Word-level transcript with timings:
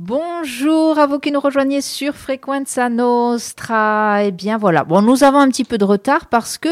Bonjour 0.00 0.96
à 0.96 1.08
vous 1.08 1.18
qui 1.18 1.32
nous 1.32 1.40
rejoignez 1.40 1.80
sur 1.80 2.14
Frequenza 2.14 2.88
Nostra. 2.88 4.22
Eh 4.22 4.30
bien 4.30 4.56
voilà, 4.56 4.84
bon 4.84 5.02
nous 5.02 5.24
avons 5.24 5.40
un 5.40 5.48
petit 5.48 5.64
peu 5.64 5.76
de 5.76 5.84
retard 5.84 6.26
parce 6.26 6.56
que, 6.56 6.68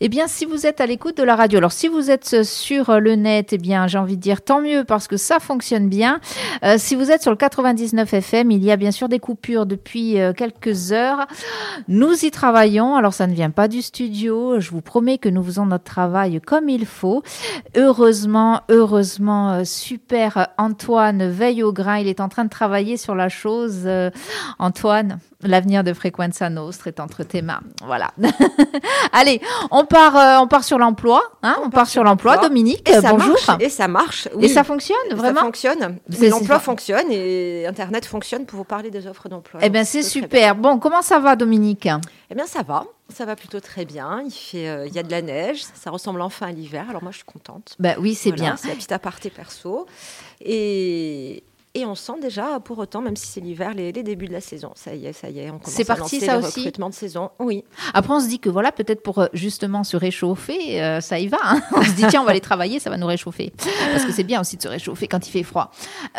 eh 0.00 0.08
bien 0.08 0.26
si 0.26 0.46
vous 0.46 0.64
êtes 0.64 0.80
à 0.80 0.86
l'écoute 0.86 1.18
de 1.18 1.22
la 1.22 1.36
radio, 1.36 1.58
alors 1.58 1.72
si 1.72 1.88
vous 1.88 2.10
êtes 2.10 2.42
sur 2.42 2.98
le 2.98 3.16
net, 3.16 3.52
eh 3.52 3.58
bien 3.58 3.86
j'ai 3.86 3.98
envie 3.98 4.16
de 4.16 4.22
dire 4.22 4.40
tant 4.40 4.62
mieux 4.62 4.84
parce 4.84 5.08
que 5.08 5.18
ça 5.18 5.40
fonctionne 5.40 5.90
bien. 5.90 6.20
Euh, 6.64 6.76
si 6.78 6.94
vous 6.94 7.10
êtes 7.10 7.20
sur 7.20 7.30
le 7.30 7.36
99 7.36 8.14
FM, 8.14 8.50
il 8.50 8.64
y 8.64 8.70
a 8.70 8.76
bien 8.76 8.92
sûr 8.92 9.10
des 9.10 9.18
coupures 9.18 9.66
depuis 9.66 10.18
euh, 10.18 10.32
quelques 10.32 10.92
heures. 10.92 11.26
Nous 11.86 12.24
y 12.24 12.30
travaillons, 12.30 12.94
alors 12.94 13.12
ça 13.12 13.26
ne 13.26 13.34
vient 13.34 13.50
pas 13.50 13.68
du 13.68 13.82
studio. 13.82 14.58
Je 14.58 14.70
vous 14.70 14.80
promets 14.80 15.18
que 15.18 15.28
nous 15.28 15.42
faisons 15.42 15.66
notre 15.66 15.84
travail 15.84 16.40
comme 16.40 16.70
il 16.70 16.86
faut. 16.86 17.22
Heureusement, 17.76 18.62
heureusement, 18.70 19.50
euh, 19.50 19.64
super 19.66 20.48
Antoine 20.56 21.28
veille 21.28 21.62
au 21.62 21.74
grain. 21.74 21.98
Il 21.98 22.08
est 22.08 22.20
en 22.20 22.30
train 22.30 22.46
de 22.46 22.48
travailler 22.48 22.69
sur 22.96 23.14
la 23.14 23.28
chose. 23.28 23.82
Euh, 23.84 24.10
Antoine, 24.58 25.18
l'avenir 25.42 25.84
de 25.84 25.92
Frequenza 25.92 26.48
Nostra 26.50 26.88
est 26.88 27.00
entre 27.00 27.22
tes 27.22 27.42
mains. 27.42 27.60
Voilà. 27.84 28.12
Allez, 29.12 29.40
on 29.70 29.84
part, 29.84 30.16
euh, 30.16 30.38
on 30.42 30.46
part 30.46 30.64
sur 30.64 30.78
l'emploi. 30.78 31.22
Hein 31.42 31.56
on, 31.64 31.70
part, 31.70 31.88
sur 31.88 32.04
l'emploi. 32.04 32.38
Dominique, 32.38 32.88
et 32.88 33.00
ça 33.00 33.12
bonjour. 33.12 33.36
Marche, 33.46 33.62
et 33.62 33.68
ça 33.68 33.88
marche. 33.88 34.28
Et 34.40 34.48
ça 34.48 34.64
fonctionne 34.64 34.96
vraiment 35.14 35.40
Ça 35.40 35.44
fonctionne. 35.46 35.98
L'emploi 36.20 36.58
fonctionne 36.58 37.10
et 37.10 37.66
Internet 37.66 38.06
fonctionne 38.06 38.46
pour 38.46 38.58
vous 38.58 38.64
parler 38.64 38.90
des 38.90 39.06
offres 39.06 39.28
d'emploi. 39.28 39.60
Eh 39.62 39.70
bien, 39.70 39.84
c'est 39.84 40.02
super. 40.02 40.54
Bon, 40.54 40.78
comment 40.78 41.02
ça 41.02 41.18
va, 41.18 41.36
Dominique? 41.36 41.88
Eh 42.30 42.34
bien, 42.34 42.46
ça 42.46 42.62
va. 42.62 42.84
Ça 43.12 43.24
va 43.24 43.34
plutôt 43.34 43.60
très 43.60 43.84
bien. 43.84 44.22
Il, 44.24 44.30
fait, 44.30 44.68
euh, 44.68 44.86
il 44.86 44.94
y 44.94 44.98
a 44.98 45.02
de 45.02 45.10
la 45.10 45.20
neige. 45.20 45.64
Ça 45.74 45.90
ressemble 45.90 46.20
enfin 46.22 46.46
à 46.46 46.52
l'hiver. 46.52 46.86
Alors, 46.88 47.02
moi, 47.02 47.10
je 47.10 47.16
suis 47.16 47.26
contente. 47.26 47.74
Ben 47.78 47.96
oui, 47.98 48.14
c'est 48.14 48.30
bien. 48.30 48.56
C'est 48.56 48.68
la 48.68 48.74
petite 48.74 48.92
aparté 48.92 49.30
perso. 49.30 49.86
Et, 50.40 51.42
et 51.74 51.86
on 51.86 51.94
sent 51.94 52.14
déjà, 52.20 52.58
pour 52.58 52.78
autant, 52.78 53.00
même 53.00 53.14
si 53.14 53.26
c'est 53.28 53.40
l'hiver, 53.40 53.74
les, 53.74 53.92
débuts 53.92 54.26
de 54.26 54.32
la 54.32 54.40
saison. 54.40 54.72
Ça 54.74 54.92
y 54.94 55.06
est, 55.06 55.12
ça 55.12 55.30
y 55.30 55.38
est, 55.38 55.50
on 55.50 55.58
commence 55.58 55.70
c'est 55.72 55.84
parti, 55.84 56.16
à 56.16 56.26
ça 56.26 56.36
les 56.38 56.44
aussi 56.44 56.70
de 56.70 56.90
saison. 56.90 57.30
Oui. 57.38 57.64
Après, 57.94 58.12
on 58.12 58.18
se 58.18 58.26
dit 58.26 58.40
que 58.40 58.48
voilà, 58.48 58.72
peut-être 58.72 59.02
pour 59.02 59.20
euh, 59.20 59.26
justement 59.34 59.84
se 59.84 59.96
réchauffer, 59.96 60.82
euh, 60.82 61.00
ça 61.00 61.20
y 61.20 61.28
va. 61.28 61.38
Hein. 61.42 61.62
on 61.72 61.82
se 61.82 61.92
dit 61.92 62.04
tiens, 62.08 62.22
on 62.22 62.24
va 62.24 62.32
aller 62.32 62.40
travailler, 62.40 62.80
ça 62.80 62.90
va 62.90 62.96
nous 62.96 63.06
réchauffer, 63.06 63.52
parce 63.92 64.04
que 64.04 64.10
c'est 64.10 64.24
bien 64.24 64.40
aussi 64.40 64.56
de 64.56 64.62
se 64.62 64.68
réchauffer 64.68 65.06
quand 65.06 65.28
il 65.28 65.30
fait 65.30 65.44
froid. 65.44 65.70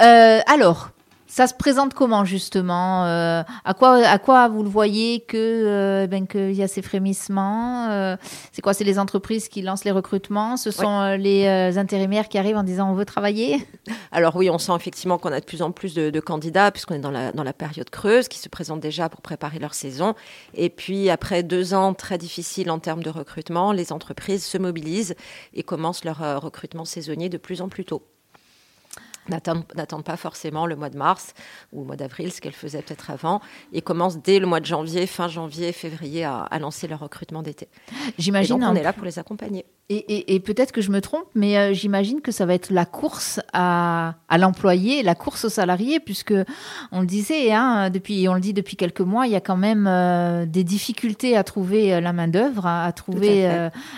Euh, 0.01 0.39
alors, 0.47 0.91
ça 1.31 1.47
se 1.47 1.53
présente 1.53 1.93
comment 1.93 2.25
justement 2.25 3.05
euh, 3.05 3.41
À 3.63 3.73
quoi 3.73 4.05
à 4.05 4.19
quoi 4.19 4.49
vous 4.49 4.63
le 4.63 4.69
voyez 4.69 5.21
que 5.21 5.37
euh, 5.37 6.05
ben 6.05 6.27
qu'il 6.27 6.51
y 6.51 6.61
a 6.61 6.67
ces 6.67 6.81
frémissements 6.81 7.89
euh, 7.89 8.17
C'est 8.51 8.61
quoi 8.61 8.73
C'est 8.73 8.83
les 8.83 8.99
entreprises 8.99 9.47
qui 9.47 9.61
lancent 9.61 9.85
les 9.85 9.91
recrutements 9.91 10.57
Ce 10.57 10.71
sont 10.71 11.15
les 11.15 11.47
intérimaires 11.77 12.27
qui 12.27 12.37
arrivent 12.37 12.57
en 12.57 12.63
disant 12.63 12.91
on 12.91 12.95
veut 12.95 13.05
travailler? 13.05 13.65
Alors 14.11 14.35
oui, 14.35 14.49
on 14.49 14.57
sent 14.57 14.73
effectivement 14.75 15.17
qu'on 15.17 15.31
a 15.31 15.39
de 15.39 15.45
plus 15.45 15.61
en 15.61 15.71
plus 15.71 15.93
de, 15.93 16.09
de 16.09 16.19
candidats 16.19 16.69
puisqu'on 16.69 16.95
est 16.95 16.99
dans 16.99 17.11
la 17.11 17.31
dans 17.31 17.43
la 17.43 17.53
période 17.53 17.89
creuse 17.89 18.27
qui 18.27 18.37
se 18.37 18.49
présentent 18.49 18.81
déjà 18.81 19.07
pour 19.07 19.21
préparer 19.21 19.59
leur 19.59 19.73
saison. 19.73 20.15
Et 20.53 20.69
puis 20.69 21.09
après 21.09 21.43
deux 21.43 21.73
ans 21.73 21.93
très 21.93 22.17
difficiles 22.17 22.69
en 22.69 22.79
termes 22.79 23.03
de 23.03 23.09
recrutement, 23.09 23.71
les 23.71 23.93
entreprises 23.93 24.43
se 24.43 24.57
mobilisent 24.57 25.15
et 25.53 25.63
commencent 25.63 26.03
leur 26.03 26.41
recrutement 26.41 26.83
saisonnier 26.83 27.29
de 27.29 27.37
plus 27.37 27.61
en 27.61 27.69
plus 27.69 27.85
tôt 27.85 28.03
n'attendent 29.29 30.03
pas 30.03 30.17
forcément 30.17 30.65
le 30.65 30.75
mois 30.75 30.89
de 30.89 30.97
mars 30.97 31.33
ou 31.71 31.81
le 31.81 31.85
mois 31.85 31.95
d'avril, 31.95 32.31
ce 32.31 32.41
qu'elles 32.41 32.53
faisaient 32.53 32.81
peut-être 32.81 33.11
avant, 33.11 33.41
et 33.73 33.81
commencent 33.81 34.17
dès 34.17 34.39
le 34.39 34.47
mois 34.47 34.59
de 34.59 34.65
janvier, 34.65 35.05
fin 35.07 35.27
janvier, 35.27 35.71
février, 35.71 36.23
à, 36.23 36.39
à 36.43 36.59
lancer 36.59 36.87
leur 36.87 36.99
recrutement 36.99 37.41
d'été. 37.41 37.67
J'imagine. 38.17 38.63
On 38.63 38.75
est 38.75 38.83
là 38.83 38.93
pour 38.93 39.05
les 39.05 39.19
accompagner. 39.19 39.65
Et, 39.93 40.39
peut-être 40.39 40.71
que 40.71 40.79
je 40.79 40.89
me 40.89 41.01
trompe, 41.01 41.25
mais 41.35 41.57
euh, 41.57 41.73
j'imagine 41.73 42.21
que 42.21 42.31
ça 42.31 42.45
va 42.45 42.53
être 42.53 42.69
la 42.69 42.85
course 42.85 43.41
à, 43.51 44.15
à 44.29 44.37
l'employé, 44.37 45.03
la 45.03 45.15
course 45.15 45.43
aux 45.43 45.49
salariés, 45.49 45.99
puisque 45.99 46.33
on 46.93 47.01
le 47.01 47.05
disait, 47.05 47.51
hein, 47.51 47.89
depuis, 47.89 48.29
on 48.29 48.33
le 48.33 48.39
dit 48.39 48.53
depuis 48.53 48.77
quelques 48.77 49.01
mois, 49.01 49.27
il 49.27 49.33
y 49.33 49.35
a 49.35 49.41
quand 49.41 49.57
même 49.57 49.87
euh, 49.87 50.45
des 50.45 50.63
difficultés 50.63 51.35
à 51.35 51.43
trouver 51.43 51.93
euh, 51.93 51.99
la 51.99 52.13
main 52.13 52.29
d'œuvre, 52.29 52.65
à, 52.65 52.89
trouver 52.93 53.49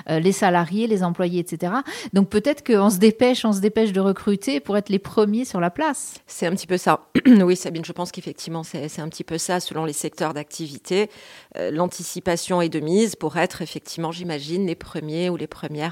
les 0.10 0.32
salariés, 0.32 0.88
les 0.88 1.04
employés, 1.04 1.40
etc. 1.40 1.74
Donc 2.14 2.30
peut-être 2.30 2.66
qu'on 2.66 2.90
se 2.90 2.98
dépêche, 2.98 3.46
on 3.46 3.54
se 3.54 3.60
dépêche 3.60 3.92
de 3.92 4.00
recruter 4.00 4.60
pour 4.60 4.78
être 4.78 4.90
les 4.90 5.00
premiers 5.00 5.46
sur 5.46 5.60
la 5.60 5.70
place. 5.70 6.16
C'est 6.28 6.48
un 6.48 6.52
petit 6.52 6.68
peu 6.68 6.78
ça. 6.78 7.02
oui, 7.26 7.56
Sabine, 7.56 7.86
je 7.86 7.92
pense 7.92 8.12
qu'effectivement 8.12 8.64
c'est 8.64 9.00
un 9.00 9.10
petit 9.10 9.24
peu 9.24 9.38
ça 9.38 9.60
selon 9.60 9.86
les 9.86 9.94
secteurs 9.94 10.34
d'activité. 10.34 11.10
L'anticipation 11.56 12.62
est 12.62 12.70
de 12.70 12.80
mise 12.80 13.16
pour 13.16 13.38
être 13.38 13.62
effectivement, 13.62 14.12
j'imagine, 14.12 14.66
les 14.68 14.76
premiers 14.76 15.30
ou 15.30 15.38
les 15.38 15.48
premières 15.48 15.83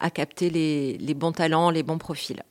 à, 0.00 0.10
capter 0.10 0.50
les, 0.50 1.14
bons 1.14 1.32
talents, 1.32 1.70
les 1.70 1.82
bons 1.82 1.98
profils. 1.98 2.42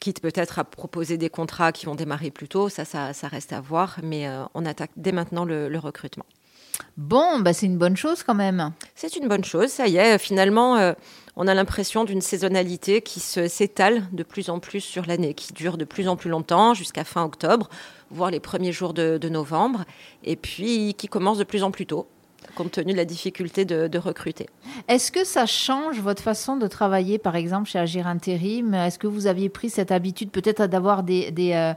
Quitte 0.00 0.20
peut-être 0.20 0.58
à 0.58 0.64
proposer 0.64 1.16
des 1.16 1.30
contrats 1.30 1.72
qui 1.72 1.86
vont 1.86 1.94
démarrer 1.94 2.30
plus 2.30 2.48
tôt, 2.48 2.68
ça, 2.68 2.84
ça, 2.84 3.28
reste 3.28 3.52
à 3.52 3.60
voir, 3.60 3.98
mais 4.02 4.28
euh, 4.28 4.44
on 4.54 4.66
attaque 4.66 4.90
dès 4.96 5.12
maintenant 5.12 5.44
le, 5.44 5.78
recrutement. 5.78 6.26
Bon, 6.98 7.38
bah 7.40 7.54
c'est 7.54 7.64
une 7.64 7.78
bonne 7.78 7.96
chose 7.96 8.22
quand 8.22 8.34
même. 8.34 8.72
C'est 8.94 9.16
une 9.16 9.28
bonne 9.28 9.44
chose, 9.44 9.70
ça 9.70 9.86
y 9.88 9.96
est. 9.96 10.18
Finalement, 10.18 10.76
euh, 10.76 10.92
on 11.34 11.48
a 11.48 11.54
l'impression 11.54 12.04
d'une 12.04 12.20
saisonnalité 12.20 13.00
qui 13.00 13.20
s'étale 13.20 14.06
de 14.12 14.22
plus 14.22 14.50
en 14.50 14.60
plus 14.60 14.80
sur 14.80 15.06
l'année, 15.06 15.32
qui 15.32 15.54
dure 15.54 15.78
de 15.78 15.86
plus 15.86 16.08
en 16.08 16.16
plus 16.16 16.28
longtemps, 16.28 16.74
jusqu'à 16.74 17.04
fin 17.04 17.24
octobre, 17.24 17.70
voire 18.10 18.30
les 18.30 18.40
premiers 18.40 18.72
jours 18.72 18.92
de, 18.92 19.16
de 19.16 19.28
novembre, 19.30 19.84
et 20.22 20.36
puis 20.36 20.94
qui 20.94 21.08
commence 21.08 21.38
de 21.38 21.44
plus 21.44 21.62
en 21.62 21.70
plus 21.70 21.86
tôt 21.86 22.06
compte 22.54 22.72
tenu 22.72 22.92
de 22.92 22.96
la 22.96 23.04
difficulté 23.04 23.64
de, 23.64 23.98
recruter. 23.98 24.46
Est-ce 24.88 25.10
que 25.10 25.24
ça 25.24 25.46
change 25.46 26.00
votre 26.00 26.22
façon 26.22 26.56
de 26.56 26.66
travailler, 26.66 27.18
par 27.18 27.36
exemple, 27.36 27.68
chez 27.68 27.78
Agir 27.78 28.06
Intérim? 28.06 28.74
Est-ce 28.74 28.98
que 28.98 29.06
vous 29.06 29.26
aviez 29.26 29.48
pris 29.48 29.70
cette 29.70 29.90
habitude 29.90 30.30
peut-être 30.30 30.66
d'avoir 30.66 31.02
des, 31.02 31.30
des 31.30 31.52
euh, 31.52 31.72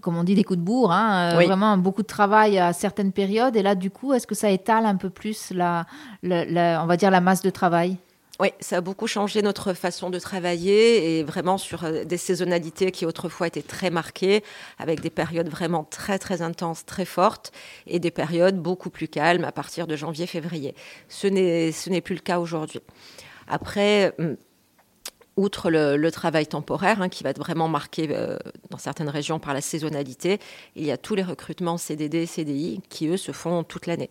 comme 0.00 0.16
on 0.16 0.24
dit, 0.24 0.34
des 0.34 0.44
coups 0.44 0.58
de 0.58 0.64
bourre, 0.64 0.92
hein, 0.92 1.32
euh, 1.32 1.44
vraiment 1.44 1.76
beaucoup 1.76 2.02
de 2.02 2.06
travail 2.06 2.58
à 2.58 2.72
certaines 2.72 3.12
périodes? 3.12 3.56
Et 3.56 3.62
là, 3.62 3.74
du 3.74 3.90
coup, 3.90 4.12
est-ce 4.12 4.26
que 4.26 4.34
ça 4.34 4.50
étale 4.50 4.86
un 4.86 4.96
peu 4.96 5.10
plus 5.10 5.52
la, 5.52 5.86
on 6.22 6.86
va 6.86 6.96
dire, 6.96 7.10
la 7.10 7.20
masse 7.20 7.42
de 7.42 7.50
travail? 7.50 7.96
Oui, 8.40 8.48
ça 8.60 8.78
a 8.78 8.80
beaucoup 8.80 9.06
changé 9.06 9.42
notre 9.42 9.74
façon 9.74 10.08
de 10.08 10.18
travailler 10.18 11.18
et 11.18 11.22
vraiment 11.22 11.58
sur 11.58 11.84
euh, 11.84 12.04
des 12.04 12.16
saisonnalités 12.16 12.90
qui 12.90 13.04
autrefois 13.04 13.48
étaient 13.48 13.60
très 13.60 13.90
marquées, 13.90 14.42
avec 14.78 15.00
des 15.00 15.10
périodes 15.10 15.48
vraiment 15.48 15.84
très 15.84 16.18
très 16.18 16.40
intenses, 16.40 16.86
très 16.86 17.04
fortes, 17.04 17.52
et 17.86 17.98
des 17.98 18.10
périodes 18.10 18.56
beaucoup 18.56 18.88
plus 18.88 19.08
calmes 19.08 19.44
à 19.44 19.52
partir 19.52 19.86
de 19.86 19.94
janvier-février. 19.94 20.74
Ce 21.08 21.26
n'est 21.26 22.00
plus 22.00 22.14
le 22.14 22.22
cas 22.22 22.38
aujourd'hui. 22.38 22.80
Après, 23.46 24.14
hum, 24.18 24.36
outre 25.36 25.70
le, 25.70 26.10
travail 26.10 26.46
temporaire, 26.46 27.02
hein, 27.02 27.08
qui 27.08 27.24
va 27.24 27.30
être 27.30 27.38
vraiment 27.38 27.68
marqué 27.68 28.08
euh, 28.10 28.38
dans 28.70 28.78
certaines 28.78 29.08
régions 29.08 29.38
par 29.38 29.54
la 29.54 29.60
saisonnalité, 29.60 30.38
il 30.76 30.84
y 30.84 30.90
a 30.90 30.96
tous 30.96 31.14
les 31.14 31.22
recrutements 31.22 31.76
CDD, 31.76 32.26
CDI 32.26 32.80
qui, 32.88 33.08
eux, 33.08 33.16
se 33.16 33.32
font 33.32 33.64
toute 33.64 33.86
l'année. 33.86 34.10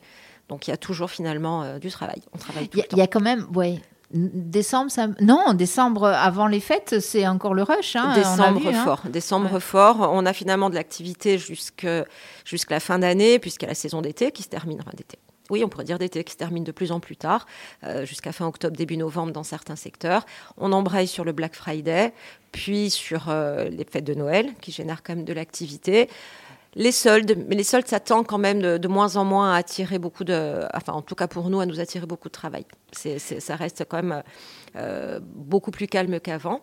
Donc 0.49 0.67
il 0.67 0.71
y 0.71 0.73
a 0.73 0.77
toujours 0.77 1.09
finalement 1.11 1.63
euh, 1.63 1.79
du 1.79 1.89
travail. 1.89 2.21
On 2.33 2.37
travaille 2.37 2.67
tout 2.67 2.79
Il 2.91 2.97
y, 2.97 3.01
a 3.01 3.07
quand 3.07 3.21
même, 3.21 3.47
ouais, 3.55 3.79
Décembre, 4.11 4.89
ça... 4.89 5.07
non, 5.21 5.53
décembre 5.53 6.07
avant 6.07 6.47
les 6.47 6.59
fêtes, 6.59 6.99
c'est 6.99 7.27
encore 7.27 7.53
le 7.53 7.61
rush. 7.61 7.95
Hein, 7.95 8.13
décembre 8.15 8.67
hein. 8.67 8.83
fort, 8.83 9.01
décembre 9.07 9.59
fort. 9.59 10.09
On 10.11 10.25
a 10.25 10.33
finalement 10.33 10.71
de 10.71 10.75
l'activité 10.75 11.37
jusqu'à 11.37 12.05
la 12.69 12.79
fin 12.79 12.97
d'année, 12.99 13.37
puisqu'il 13.37 13.65
y 13.65 13.67
a 13.67 13.69
la 13.69 13.75
saison 13.75 14.01
d'été 14.01 14.31
qui 14.31 14.41
se 14.41 14.49
termine, 14.49 14.81
d'été. 14.95 15.19
Oui, 15.49 15.63
on 15.63 15.69
pourrait 15.69 15.83
dire 15.83 15.99
d'été 15.99 16.23
qui 16.23 16.33
se 16.33 16.37
termine 16.37 16.63
de 16.63 16.71
plus 16.71 16.91
en 16.91 16.99
plus 16.99 17.17
tard, 17.17 17.45
euh, 17.83 18.05
jusqu'à 18.05 18.31
fin 18.31 18.45
octobre, 18.45 18.75
début 18.75 18.97
novembre 18.97 19.31
dans 19.31 19.43
certains 19.43 19.75
secteurs. 19.75 20.25
On 20.57 20.71
embraye 20.71 21.07
sur 21.07 21.23
le 21.23 21.31
Black 21.31 21.55
Friday, 21.55 22.13
puis 22.51 22.89
sur 22.89 23.29
euh, 23.29 23.69
les 23.69 23.83
fêtes 23.83 24.05
de 24.05 24.13
Noël, 24.13 24.53
qui 24.61 24.71
génèrent 24.71 25.03
quand 25.03 25.15
même 25.15 25.25
de 25.25 25.33
l'activité 25.33 26.09
les 26.75 26.91
soldes, 26.91 27.35
mais 27.47 27.55
les 27.55 27.63
soldes, 27.63 27.87
ça 27.87 27.99
tend 27.99 28.23
quand 28.23 28.37
même 28.37 28.61
de, 28.61 28.87
moins 28.87 29.15
en 29.15 29.25
moins 29.25 29.53
à 29.53 29.57
attirer 29.57 29.99
beaucoup 29.99 30.23
de, 30.23 30.65
enfin 30.73 30.93
en 30.93 31.01
tout 31.01 31.15
cas 31.15 31.27
pour 31.27 31.49
nous, 31.49 31.59
à 31.59 31.65
nous 31.65 31.79
attirer 31.79 32.05
beaucoup 32.05 32.27
de 32.27 32.33
travail. 32.33 32.65
ça 32.93 33.55
reste 33.55 33.85
quand 33.87 33.97
même 33.97 34.23
euh, 34.75 35.19
beaucoup 35.21 35.71
plus 35.71 35.87
calme 35.87 36.19
qu'avant. 36.19 36.61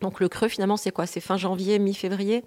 Donc 0.00 0.20
le 0.20 0.28
creux 0.28 0.48
finalement, 0.48 0.76
c'est 0.76 0.90
quoi? 0.90 1.06
C'est 1.06 1.20
fin 1.20 1.36
janvier, 1.36 1.78
mi-février? 1.78 2.44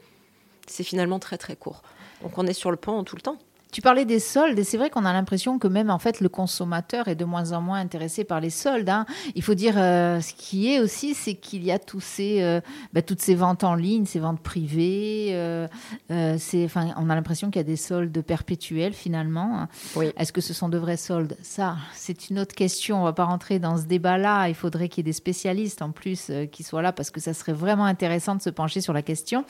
C'est 0.68 0.84
finalement 0.84 1.20
très 1.20 1.38
très 1.38 1.56
court. 1.56 1.82
Donc 2.22 2.38
on 2.38 2.46
est 2.48 2.54
sur 2.54 2.72
le 2.72 2.78
pont 2.78 3.04
tout 3.04 3.16
le 3.16 3.22
temps. 3.22 3.38
Tu 3.78 3.82
parlais 3.82 4.06
des 4.06 4.18
soldes 4.18 4.58
et 4.58 4.64
c'est 4.64 4.78
vrai 4.78 4.90
qu'on 4.90 5.06
a 5.06 5.14
l'impression 5.14 5.60
que 5.60 5.68
même 5.68 5.92
en 5.92 6.00
fait 6.00 6.20
le 6.20 6.30
consommateur 6.30 7.10
est 7.10 7.14
de 7.14 7.26
moins 7.26 7.52
en 7.52 7.62
moins 7.62 7.80
intéressé 7.80 8.24
par 8.24 8.40
les 8.40 8.50
soldes. 8.50 8.90
Hein. 8.90 9.06
Il 9.36 9.44
faut 9.44 9.54
dire 9.54 9.76
euh, 9.78 10.20
ce 10.20 10.34
qui 10.34 10.74
est 10.74 10.80
aussi, 10.80 11.14
c'est 11.14 11.36
qu'il 11.36 11.64
y 11.64 11.72
a 11.72 11.78
tous 11.78 12.00
ces, 12.00 12.42
euh, 12.42 12.60
bah, 12.92 13.04
toutes 13.04 13.22
ces 13.22 13.36
ventes 13.36 13.64
en 13.64 13.76
ligne, 13.76 14.08
ces 14.08 14.18
ventes 14.18 14.40
privées. 14.40 15.28
Euh, 15.34 15.68
enfin, 16.10 16.88
on 16.98 17.08
a 17.12 17.14
l'impression 17.14 17.52
qu'il 17.52 17.60
y 17.60 17.60
a 17.60 17.64
des 17.66 17.76
soldes 17.76 18.20
perpétuels 18.24 18.94
finalement. 18.94 19.68
Oui. 19.96 20.08
Est-ce 20.18 20.34
que 20.34 20.42
ce 20.42 20.56
sont 20.56 20.70
de 20.70 20.80
vrais 20.80 20.98
soldes? 20.98 21.38
Ça, 21.44 21.78
c'est 21.94 22.32
une 22.32 22.40
autre 22.40 22.56
question. 22.56 23.02
On 23.02 23.04
va 23.04 23.14
pas 23.14 23.26
rentrer 23.26 23.60
dans 23.60 23.78
ce 23.78 23.84
débat-là. 23.84 24.50
Il 24.50 24.56
faudrait 24.56 24.90
qu'il 24.90 25.06
y 25.06 25.08
ait 25.08 25.12
des 25.12 25.14
spécialistes 25.14 25.84
en 25.84 25.92
plus 25.92 26.32
qui 26.52 26.64
soient 26.64 26.82
là 26.82 26.94
parce 26.94 27.12
que 27.12 27.20
ça 27.20 27.36
serait 27.36 27.54
vraiment 27.54 27.86
intéressant 27.86 28.34
de 28.34 28.42
se 28.42 28.50
pencher 28.50 28.82
sur 28.82 28.94
la 28.94 29.04
question. 29.04 29.46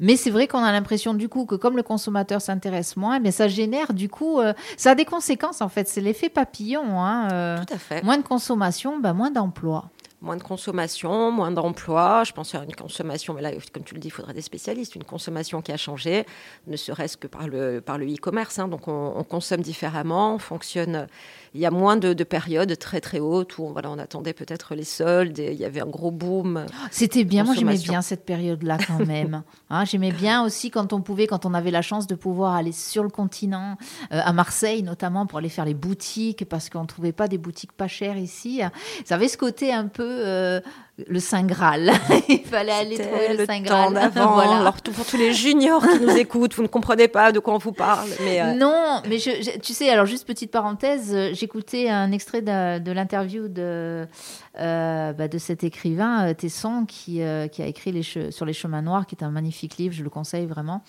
Mais 0.00 0.16
c'est 0.16 0.30
vrai 0.30 0.48
qu'on 0.48 0.64
a 0.64 0.72
l'impression 0.72 1.14
du 1.14 1.28
coup 1.28 1.46
que 1.46 1.54
comme 1.54 1.76
le 1.76 1.84
consommateur 1.84 2.40
s'intéresse 2.40 2.96
moins, 2.96 3.20
mais 3.20 3.30
ça 3.30 3.46
génère 3.68 3.92
du 3.92 4.08
coup, 4.08 4.40
euh, 4.40 4.52
ça 4.76 4.92
a 4.92 4.94
des 4.94 5.04
conséquences 5.04 5.60
en 5.60 5.68
fait. 5.68 5.88
C'est 5.88 6.00
l'effet 6.00 6.28
papillon. 6.28 7.00
Hein, 7.00 7.28
euh, 7.32 7.58
Tout 7.58 7.74
à 7.74 7.78
fait. 7.78 8.02
Moins 8.02 8.18
de 8.18 8.22
consommation, 8.22 8.98
bah, 8.98 9.12
moins 9.12 9.30
d'emploi. 9.30 9.90
moins 10.20 10.36
de 10.36 10.42
consommation, 10.42 11.30
moins 11.30 11.52
d'emploi. 11.52 12.24
Je 12.24 12.32
pense 12.32 12.54
à 12.54 12.64
une 12.64 12.74
consommation, 12.74 13.34
mais 13.34 13.42
là, 13.42 13.50
comme 13.72 13.84
tu 13.84 13.94
le 13.94 14.00
dis, 14.00 14.08
il 14.08 14.10
faudrait 14.10 14.34
des 14.34 14.42
spécialistes. 14.42 14.96
Une 14.96 15.04
consommation 15.04 15.62
qui 15.62 15.70
a 15.70 15.76
changé, 15.76 16.24
ne 16.66 16.76
serait-ce 16.76 17.16
que 17.16 17.28
par 17.28 17.46
le, 17.46 17.80
par 17.80 17.98
le 17.98 18.06
e-commerce. 18.06 18.58
Hein. 18.58 18.68
Donc, 18.68 18.88
on, 18.88 19.22
consomme 19.24 19.60
différemment, 19.60 20.34
on 20.34 20.38
fonctionne. 20.38 21.06
Il 21.54 21.60
y 21.60 21.66
a 21.66 21.70
moins 21.70 21.96
de, 21.96 22.12
périodes 22.24 22.76
très 22.78 23.00
très 23.00 23.20
hautes 23.20 23.58
où 23.58 23.68
voilà, 23.68 23.90
on 23.90 23.98
attendait 23.98 24.32
peut-être 24.32 24.74
les 24.74 24.84
soldes 24.84 25.38
et 25.38 25.52
il 25.52 25.58
y 25.58 25.64
avait 25.64 25.80
un 25.80 25.86
gros 25.86 26.10
boom. 26.10 26.66
C'était 26.90 27.24
bien, 27.24 27.44
moi 27.44 27.54
j'aimais 27.54 27.78
bien 27.78 28.02
cette 28.02 28.24
période-là 28.24 28.78
quand 28.86 28.98
même. 29.06 29.42
Hein, 29.70 29.84
j'aimais 29.84 30.12
bien 30.12 30.44
aussi 30.44 30.70
quand 30.70 30.92
on 30.92 31.00
pouvait, 31.00 31.26
quand 31.26 31.46
on 31.46 31.54
avait 31.54 31.70
la 31.70 31.82
chance 31.82 32.06
de 32.06 32.14
pouvoir 32.14 32.54
aller 32.54 32.72
sur 32.72 33.02
le 33.02 33.08
continent, 33.10 33.76
euh, 34.12 34.20
à 34.22 34.32
Marseille 34.32 34.82
notamment, 34.82 35.26
pour 35.26 35.38
aller 35.38 35.48
faire 35.48 35.64
les 35.64 35.74
boutiques, 35.74 36.44
parce 36.48 36.68
qu'on 36.70 36.82
ne 36.82 36.86
trouvait 36.86 37.12
pas 37.12 37.28
des 37.28 37.38
boutiques 37.38 37.72
pas 37.72 37.88
chères 37.88 38.18
ici. 38.18 38.60
Ça 39.04 39.14
avait 39.14 39.28
ce 39.28 39.38
côté 39.38 39.72
un 39.72 39.86
peu 39.86 40.04
euh, 40.04 40.60
le 41.06 41.20
Saint 41.20 41.44
Graal. 41.44 41.92
Il 42.28 42.44
fallait 42.44 42.72
aller 42.72 42.98
trouver 42.98 43.36
le, 43.36 43.46
Saint 43.46 43.60
Graal. 43.60 43.92
voilà. 44.14 44.56
Alors 44.58 44.76
pour 44.82 45.06
tous 45.06 45.16
les 45.16 45.32
juniors 45.32 45.86
qui 45.86 46.00
nous 46.00 46.16
écoutent, 46.16 46.54
vous 46.54 46.62
ne 46.62 46.68
comprenez 46.68 47.08
pas 47.08 47.32
de 47.32 47.38
quoi 47.38 47.54
on 47.54 47.58
vous 47.58 47.72
parle. 47.72 48.08
Mais 48.24 48.40
euh, 48.40 48.54
Non, 48.54 49.02
mais 49.08 49.18
tu 49.18 49.74
sais, 49.74 49.90
alors 49.90 50.06
juste 50.06 50.26
petite 50.26 50.50
parenthèse, 50.50 51.14
euh, 51.14 51.30
j'écoutais 51.32 51.88
un 51.88 52.10
extrait 52.12 52.42
de, 52.42 52.92
l'interview 52.92 53.48
de, 53.48 54.06
bah, 54.54 55.28
de 55.28 55.38
cet 55.38 55.64
écrivain, 55.64 56.34
Tesson, 56.34 56.84
qui, 56.86 57.20
qui 57.52 57.62
a 57.62 57.66
écrit 57.66 57.92
les 57.92 58.02
Sur 58.02 58.44
les 58.44 58.52
chemins 58.52 58.82
noirs, 58.82 59.06
qui 59.06 59.14
est 59.14 59.24
un 59.24 59.30
magnifique 59.30 59.76
livre, 59.76 59.94
je 59.94 60.02
le 60.02 60.10
conseille 60.10 60.46
vraiment, 60.46 60.82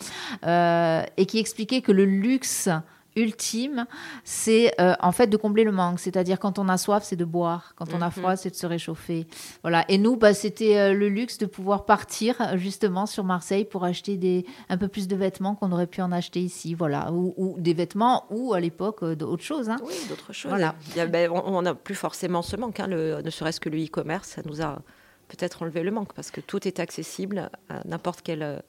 et 0.43 1.25
qui 1.25 1.39
expliquait 1.39 1.81
que 1.81 1.91
le 1.91 2.05
luxe 2.05 2.69
ultime, 3.19 3.85
c'est 4.23 4.73
euh, 4.79 4.95
en 5.01 5.11
fait 5.11 5.27
de 5.27 5.37
combler 5.37 5.63
le 5.63 5.71
manque. 5.71 5.99
C'est-à-dire 5.99 6.39
quand 6.39 6.59
on 6.59 6.69
a 6.69 6.77
soif, 6.77 7.03
c'est 7.03 7.15
de 7.15 7.25
boire. 7.25 7.73
Quand 7.75 7.93
on 7.93 8.01
a 8.01 8.05
mhm. 8.05 8.11
froid, 8.11 8.35
c'est 8.35 8.49
de 8.49 8.55
se 8.55 8.65
réchauffer. 8.65 9.27
Voilà. 9.61 9.85
Et 9.89 9.97
nous, 9.97 10.15
bah, 10.15 10.33
c'était 10.33 10.77
euh, 10.77 10.93
le 10.93 11.09
luxe 11.09 11.37
de 11.37 11.45
pouvoir 11.45 11.85
partir 11.85 12.57
justement 12.57 13.05
sur 13.05 13.23
Marseille 13.23 13.65
pour 13.65 13.83
acheter 13.83 14.17
des, 14.17 14.45
un 14.69 14.77
peu 14.77 14.87
plus 14.87 15.07
de 15.07 15.15
vêtements 15.15 15.55
qu'on 15.55 15.71
aurait 15.71 15.87
pu 15.87 16.01
en 16.01 16.11
acheter 16.11 16.39
ici. 16.39 16.73
Voilà. 16.73 17.11
Ou, 17.11 17.55
des 17.59 17.73
vêtements 17.73 18.25
ou 18.29 18.53
à 18.53 18.59
l'époque 18.59 19.03
euh, 19.03 19.15
d'autres 19.15 19.43
choses. 19.43 19.69
Hein. 19.69 19.77
Oui, 19.83 19.93
d'autres 20.07 20.33
choses. 20.33 20.49
Voilà. 20.49 20.75
Ben, 20.95 21.29
on 21.31 21.61
n'a 21.61 21.75
plus 21.75 21.95
forcément 21.95 22.41
ce 22.41 22.55
manque. 22.55 22.79
Hein. 22.79 22.87
Le, 22.87 23.21
ne 23.21 23.29
serait-ce 23.29 23.59
que 23.59 23.69
le 23.69 23.83
e-commerce, 23.83 24.29
ça 24.29 24.41
nous 24.45 24.61
a 24.61 24.81
peut-être 25.27 25.61
enlevé 25.61 25.83
le 25.83 25.91
manque 25.91 26.13
parce 26.13 26.31
que 26.31 26.41
tout 26.41 26.67
est 26.67 26.79
accessible 26.79 27.51
à 27.69 27.87
n'importe 27.87 28.21
quel 28.23 28.63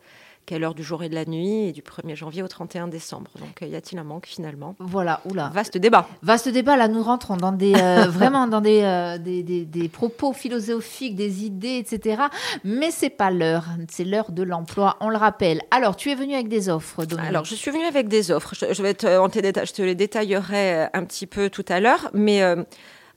quelle 0.47 0.65
heure 0.65 0.75
du 0.75 0.83
jour 0.83 1.03
et 1.03 1.09
de 1.09 1.15
la 1.15 1.25
nuit, 1.25 1.69
et 1.69 1.73
du 1.73 1.83
1er 1.83 2.17
janvier 2.17 2.43
au 2.43 2.49
31 2.49 2.89
décembre. 2.89 3.31
Donc, 3.39 3.63
euh, 3.63 3.67
y 3.67 3.77
a-t-il 3.77 3.99
un 3.99 4.05
manque 4.05 4.27
finalement? 4.27 4.75
Voilà, 4.81 5.21
oula. 5.31 5.51
Vaste 5.55 5.79
débat. 5.79 6.09
Vaste 6.23 6.49
débat, 6.49 6.77
là, 6.77 6.89
nous 6.89 7.03
rentrons 7.03 7.37
dans 7.37 7.53
des, 7.53 7.75
euh, 7.75 8.07
vraiment 8.09 8.47
dans 8.47 8.63
euh, 8.65 9.19
des, 9.19 9.43
des, 9.43 9.65
des, 9.65 9.89
propos 9.89 10.33
philosophiques, 10.33 11.15
des 11.15 11.45
idées, 11.45 11.77
etc. 11.79 12.23
Mais 12.65 12.91
c'est 12.91 13.11
pas 13.11 13.31
l'heure, 13.31 13.67
c'est 13.89 14.05
l'heure 14.05 14.33
de 14.33 14.43
l'emploi, 14.43 14.97
on 15.01 15.09
le 15.09 15.17
rappelle. 15.17 15.63
Alors, 15.71 15.97
tu 15.97 16.11
es 16.11 16.15
venu 16.15 16.35
avec 16.35 16.49
des 16.49 16.69
offres, 16.69 17.05
Dominique? 17.05 17.31
Alors, 17.31 17.45
je 17.45 17.55
suis 17.55 17.71
venue 17.71 17.87
avec 17.87 18.09
des 18.09 18.31
offres. 18.31 18.55
Je, 18.55 18.83
vais 18.83 18.95
te, 18.95 19.07
je 19.07 19.73
te 19.73 19.83
les 19.83 19.95
détaillerai 19.95 20.89
un 20.93 21.05
petit 21.05 21.27
peu 21.27 21.51
tout 21.51 21.65
à 21.69 21.81
l'heure, 21.81 22.11
mais... 22.13 22.43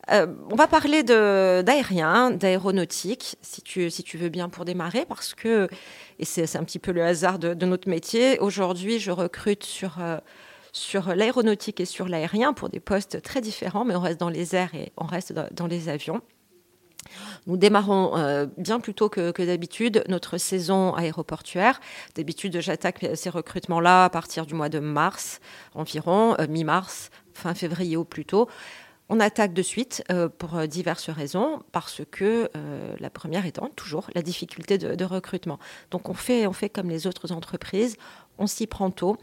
on 0.10 0.56
va 0.56 0.68
parler 0.68 1.04
d'aérien, 1.04 2.32
d'aéronautique, 2.32 3.38
si 3.42 3.62
tu, 3.62 4.18
veux 4.18 4.30
bien 4.30 4.50
pour 4.50 4.66
démarrer, 4.66 5.06
parce 5.06 5.34
que 5.34 5.68
et 6.20 6.26
c'est 6.26 6.56
un 6.56 6.64
petit 6.64 6.80
peu 6.80 6.92
le 6.92 7.04
hasard 7.04 7.40
de, 7.40 7.66
notre 7.66 7.90
métier. 7.90 8.40
Aujourd'hui, 8.40 9.00
je 9.00 9.12
recrute 9.12 9.64
sur, 9.64 9.98
euh, 10.00 10.18
sur 10.72 11.16
l'aéronautique 11.16 11.80
et 11.80 11.86
sur 11.86 12.08
l'aérien 12.08 12.54
pour 12.54 12.70
des 12.70 12.80
postes 12.80 13.22
très 13.22 13.42
différents, 13.42 13.86
mais 13.86 13.96
on 13.96 14.02
reste 14.02 14.20
dans 14.20 14.30
les 14.30 14.56
airs 14.56 14.74
et 14.76 14.92
on 14.98 15.06
reste 15.06 15.34
dans, 15.34 15.68
les 15.68 15.90
avions. 15.90 16.22
Nous 17.48 17.58
démarrons 17.58 18.16
euh, 18.16 18.46
bien 18.58 18.80
plus 18.80 18.94
tôt 18.94 19.10
que, 19.10 19.46
d'habitude 19.46 20.04
notre 20.08 20.38
saison 20.38 20.94
aéroportuaire. 20.94 21.82
D'habitude, 22.16 22.60
j'attaque 22.62 23.06
ces 23.16 23.30
recrutements-là 23.30 24.06
à 24.06 24.10
partir 24.10 24.46
du 24.46 24.54
mois 24.54 24.70
de 24.70 24.80
mars 24.80 25.42
environ, 25.74 26.36
euh, 26.40 26.48
mi-mars, 26.48 27.10
fin 27.34 27.54
février 27.54 27.98
au 27.98 28.06
plus 28.06 28.26
tôt. 28.26 28.48
On 29.10 29.20
attaque 29.20 29.54
de 29.54 29.62
suite 29.62 30.04
euh, 30.12 30.30
pour 30.30 30.56
euh, 30.56 30.66
diverses 30.66 31.10
raisons, 31.10 31.62
parce 31.72 32.02
que 32.10 32.50
euh, 32.56 32.96
la 33.00 33.10
première 33.10 33.46
étant 33.46 33.70
toujours 33.76 34.10
la 34.16 34.22
difficulté 34.22 34.78
de, 34.78 35.06
recrutement. 35.06 35.60
Donc 35.92 36.08
on 36.08 36.14
fait, 36.14 36.48
on 36.48 36.54
fait 36.54 36.70
comme 36.70 36.90
les 36.90 37.06
autres 37.06 37.34
entreprises, 37.34 37.98
on 38.38 38.48
s'y 38.48 38.66
prend 38.66 38.90
tôt. 38.92 39.18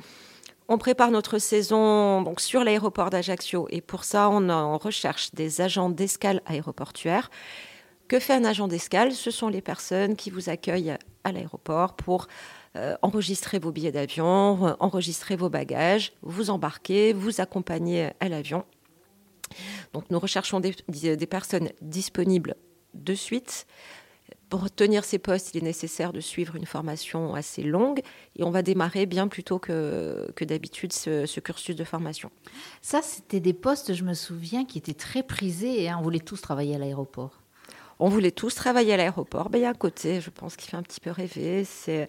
On 0.68 0.76
prépare 0.76 1.10
notre 1.10 1.38
saison 1.38 2.22
donc, 2.22 2.40
sur 2.40 2.62
l'aéroport 2.62 3.10
d'Ajaccio 3.10 3.66
et 3.70 3.80
pour 3.80 4.04
ça, 4.04 4.28
on, 4.28 4.78
recherche 4.78 5.34
des 5.34 5.62
agents 5.62 5.88
d'escale 5.88 6.42
aéroportuaire. 6.46 7.30
Que 8.06 8.20
fait 8.20 8.34
un 8.34 8.44
agent 8.44 8.68
d'escale? 8.68 9.12
Ce 9.12 9.30
sont 9.30 9.48
les 9.48 9.62
personnes 9.62 10.14
qui 10.14 10.30
vous 10.30 10.50
accueillent 10.50 10.94
à 11.24 11.32
l'aéroport 11.32 11.94
pour 11.94 12.28
enregistrer 13.02 13.58
vos 13.58 13.72
billets 13.72 13.90
d'avion, 13.90 14.76
enregistrer 14.78 15.34
vos 15.34 15.48
bagages, 15.48 16.12
vous 16.22 16.50
embarquer, 16.50 17.12
vous 17.12 17.40
accompagner 17.40 18.10
à 18.20 18.28
l'avion 18.28 18.64
donc 19.92 20.04
nous 20.10 20.18
recherchons 20.18 20.60
des, 20.60 21.26
personnes 21.26 21.70
disponibles 21.80 22.54
de 22.94 23.14
suite. 23.14 23.66
Pour 24.48 24.68
tenir 24.70 25.04
ces 25.04 25.18
postes, 25.18 25.54
il 25.54 25.58
est 25.58 25.64
nécessaire 25.64 26.12
de 26.12 26.20
suivre 26.20 26.56
une 26.56 26.66
formation 26.66 27.34
assez 27.34 27.62
longue 27.62 28.00
et 28.36 28.42
on 28.42 28.50
va 28.50 28.62
démarrer 28.62 29.06
bien 29.06 29.28
plus 29.28 29.44
tôt 29.44 29.60
que, 29.60 30.32
d'habitude 30.40 30.92
ce, 30.92 31.40
cursus 31.40 31.76
de 31.76 31.84
formation. 31.84 32.30
Ça, 32.82 33.00
c'était 33.02 33.40
des 33.40 33.52
postes, 33.52 33.94
je 33.94 34.02
me 34.02 34.14
souviens, 34.14 34.64
qui 34.64 34.78
étaient 34.78 34.94
très 34.94 35.22
prisés 35.22 35.84
et 35.84 35.94
on 35.94 36.02
voulait 36.02 36.18
tous 36.18 36.40
travailler 36.40 36.74
à 36.74 36.78
l'aéroport 36.78 37.39
on 38.00 38.08
voulait 38.08 38.30
tous 38.30 38.54
travailler 38.54 38.94
à 38.94 38.96
l'aéroport. 38.96 39.50
Ben, 39.50 39.58
il 39.58 39.62
y 39.62 39.64
a 39.66 39.70
un 39.70 39.74
côté, 39.74 40.20
je 40.20 40.30
pense, 40.30 40.56
qui 40.56 40.68
fait 40.68 40.76
un 40.76 40.82
petit 40.82 41.00
peu 41.00 41.10
rêver, 41.10 41.64
c'est, 41.64 42.08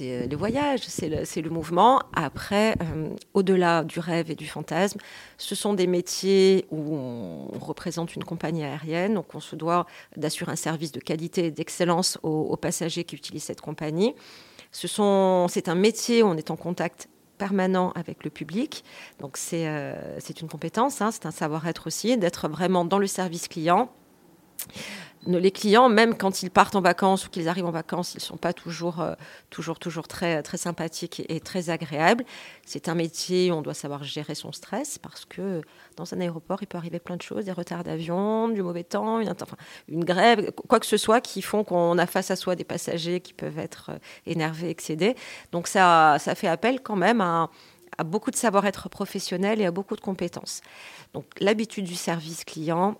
euh, 0.00 0.26
les 0.26 0.36
voyages, 0.36 0.80
c'est 0.86 1.08
le, 1.08 1.42
le 1.42 1.50
mouvement. 1.50 2.00
Après, 2.14 2.74
euh, 2.80 3.10
au-delà 3.34 3.82
du 3.82 3.98
rêve 3.98 4.30
et 4.30 4.36
du 4.36 4.46
fantasme, 4.46 5.00
ce 5.36 5.54
sont 5.54 5.74
des 5.74 5.88
métiers 5.88 6.66
où 6.70 6.94
on 6.94 7.58
représente 7.58 8.14
une 8.14 8.24
compagnie 8.24 8.62
aérienne, 8.64 9.14
donc 9.14 9.34
on 9.34 9.40
se 9.40 9.56
doit 9.56 9.86
d'assurer 10.16 10.52
un 10.52 10.56
service 10.56 10.92
de 10.92 11.00
qualité 11.00 11.46
et 11.46 11.50
d'excellence 11.50 12.18
aux, 12.22 12.56
passagers 12.56 13.04
qui 13.04 13.16
utilisent 13.16 13.44
cette 13.44 13.60
compagnie. 13.60 14.14
C'est 14.72 15.68
un 15.68 15.74
métier 15.74 16.22
où 16.22 16.26
on 16.26 16.36
est 16.36 16.50
en 16.50 16.56
contact 16.56 17.08
permanent 17.36 17.92
avec 17.94 18.24
le 18.24 18.30
public. 18.30 18.84
Donc 19.20 19.36
c'est, 19.36 19.66
euh, 19.66 20.18
une 20.40 20.48
compétence, 20.48 21.02
hein, 21.02 21.10
c'est 21.10 21.26
un 21.26 21.30
savoir-être 21.30 21.88
aussi, 21.88 22.16
d'être 22.16 22.48
vraiment 22.48 22.84
dans 22.84 22.98
le 22.98 23.06
service 23.06 23.48
client 23.48 23.90
les 25.26 25.50
clients, 25.50 25.88
même 25.88 26.16
quand 26.16 26.42
ils 26.42 26.50
partent 26.50 26.76
en 26.76 26.80
vacances 26.80 27.26
ou 27.26 27.30
qu'ils 27.30 27.48
arrivent 27.48 27.66
en 27.66 27.72
vacances, 27.72 28.14
ils 28.14 28.18
ne 28.18 28.22
sont 28.22 28.36
pas 28.36 28.52
toujours, 28.52 29.00
euh, 29.00 29.14
toujours, 29.50 29.78
toujours 29.78 30.08
très, 30.08 30.42
sympathiques 30.54 31.22
et, 31.28 31.40
très 31.40 31.70
agréables. 31.70 32.24
C'est 32.64 32.88
un 32.88 32.94
métier 32.94 33.50
où 33.50 33.54
on 33.54 33.62
doit 33.62 33.74
savoir 33.74 34.04
gérer 34.04 34.34
son 34.34 34.52
stress 34.52 34.98
parce 34.98 35.24
que 35.24 35.62
dans 35.96 36.12
un 36.14 36.20
aéroport, 36.20 36.58
il 36.62 36.66
peut 36.66 36.78
arriver 36.78 36.98
plein 36.98 37.16
de 37.16 37.22
choses, 37.22 37.44
des 37.44 37.52
retards 37.52 37.84
d'avion, 37.84 38.48
du 38.48 38.62
mauvais 38.62 38.84
temps, 38.84 39.20
une, 39.88 40.04
grève, 40.04 40.52
quoi 40.68 40.80
que 40.80 40.86
ce 40.86 40.96
soit 40.96 41.20
qui 41.20 41.42
font 41.42 41.64
qu'on 41.64 41.98
a 41.98 42.06
face 42.06 42.30
à 42.30 42.36
soi 42.36 42.54
des 42.54 42.64
passagers 42.64 43.20
qui 43.20 43.32
peuvent 43.32 43.58
être 43.58 43.90
euh, 43.90 43.98
énervés, 44.26 44.70
excédés. 44.70 45.16
Donc 45.52 45.66
ça, 45.66 46.16
ça 46.18 46.34
fait 46.34 46.48
appel 46.48 46.80
quand 46.80 46.96
même 46.96 47.20
à 47.20 47.48
beaucoup 48.04 48.30
de 48.30 48.36
savoir-être 48.36 48.88
professionnel 48.88 49.60
et 49.60 49.66
à 49.66 49.70
beaucoup 49.70 49.96
de 49.96 50.00
compétences. 50.00 50.60
Donc 51.14 51.24
l'habitude 51.40 51.84
du 51.84 51.94
service 51.94 52.44
client, 52.44 52.98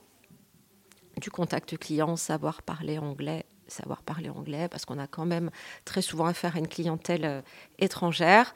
du 1.21 1.31
contact 1.31 1.77
client, 1.79 2.17
savoir 2.17 2.63
parler 2.63 2.99
anglais, 2.99 3.45
savoir 3.69 4.03
parler 4.03 4.31
anglais, 4.31 4.69
parce 4.69 4.85
qu'on 4.85 4.99
a 4.99 5.07
quand 5.07 5.27
même 5.27 5.51
très 5.85 6.03
souvent 6.03 6.27
affaire 6.27 6.57
à 6.57 6.59
une 6.59 6.69
clientèle 6.69 7.25
euh, 7.25 7.43
étrangère 7.79 8.55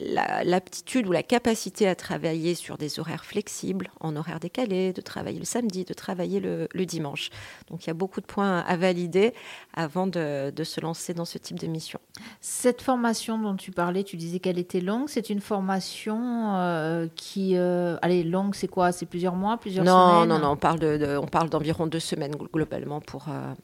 l'aptitude 0.00 1.06
ou 1.06 1.12
la 1.12 1.22
capacité 1.22 1.86
à 1.86 1.94
travailler 1.94 2.54
sur 2.54 2.76
des 2.76 2.98
horaires 2.98 3.24
flexibles, 3.24 3.90
en 4.00 4.16
horaire 4.16 4.40
décalé, 4.40 4.92
de 4.92 5.00
travailler 5.00 5.38
le 5.38 5.44
samedi, 5.44 5.84
de 5.84 5.94
travailler 5.94 6.40
le, 6.40 6.68
dimanche. 6.84 7.30
Donc 7.70 7.84
il 7.84 7.86
y 7.86 7.90
a 7.90 7.94
beaucoup 7.94 8.20
de 8.20 8.26
points 8.26 8.58
à 8.58 8.76
valider 8.76 9.32
avant 9.72 10.06
de, 10.06 10.52
se 10.64 10.80
lancer 10.80 11.14
dans 11.14 11.24
ce 11.24 11.38
type 11.38 11.58
de 11.58 11.66
mission. 11.66 12.00
Cette 12.40 12.82
formation 12.82 13.38
dont 13.38 13.56
tu 13.56 13.70
parlais, 13.70 14.02
tu 14.02 14.16
disais 14.16 14.40
qu'elle 14.40 14.58
était 14.58 14.80
longue. 14.80 15.08
C'est 15.08 15.30
une 15.30 15.40
formation 15.40 16.56
euh, 16.56 17.06
qui... 17.14 17.56
Euh, 17.56 17.96
allez, 18.02 18.24
longue, 18.24 18.54
c'est 18.54 18.68
quoi? 18.68 18.92
C'est 18.92 19.06
plusieurs 19.06 19.34
mois, 19.34 19.56
plusieurs 19.58 19.84
semaines? 19.84 19.98
Non, 19.98 20.26
non, 20.26 20.38
non, 20.40 20.50
on 20.52 20.56
parle, 20.56 20.78
de, 20.78 21.16
on 21.16 21.26
parle 21.26 21.48
d'environ 21.48 21.86
deux 21.86 22.00
semaines 22.00 22.34
globalement 22.52 23.00
pour... 23.00 23.28
Euh, 23.28 23.54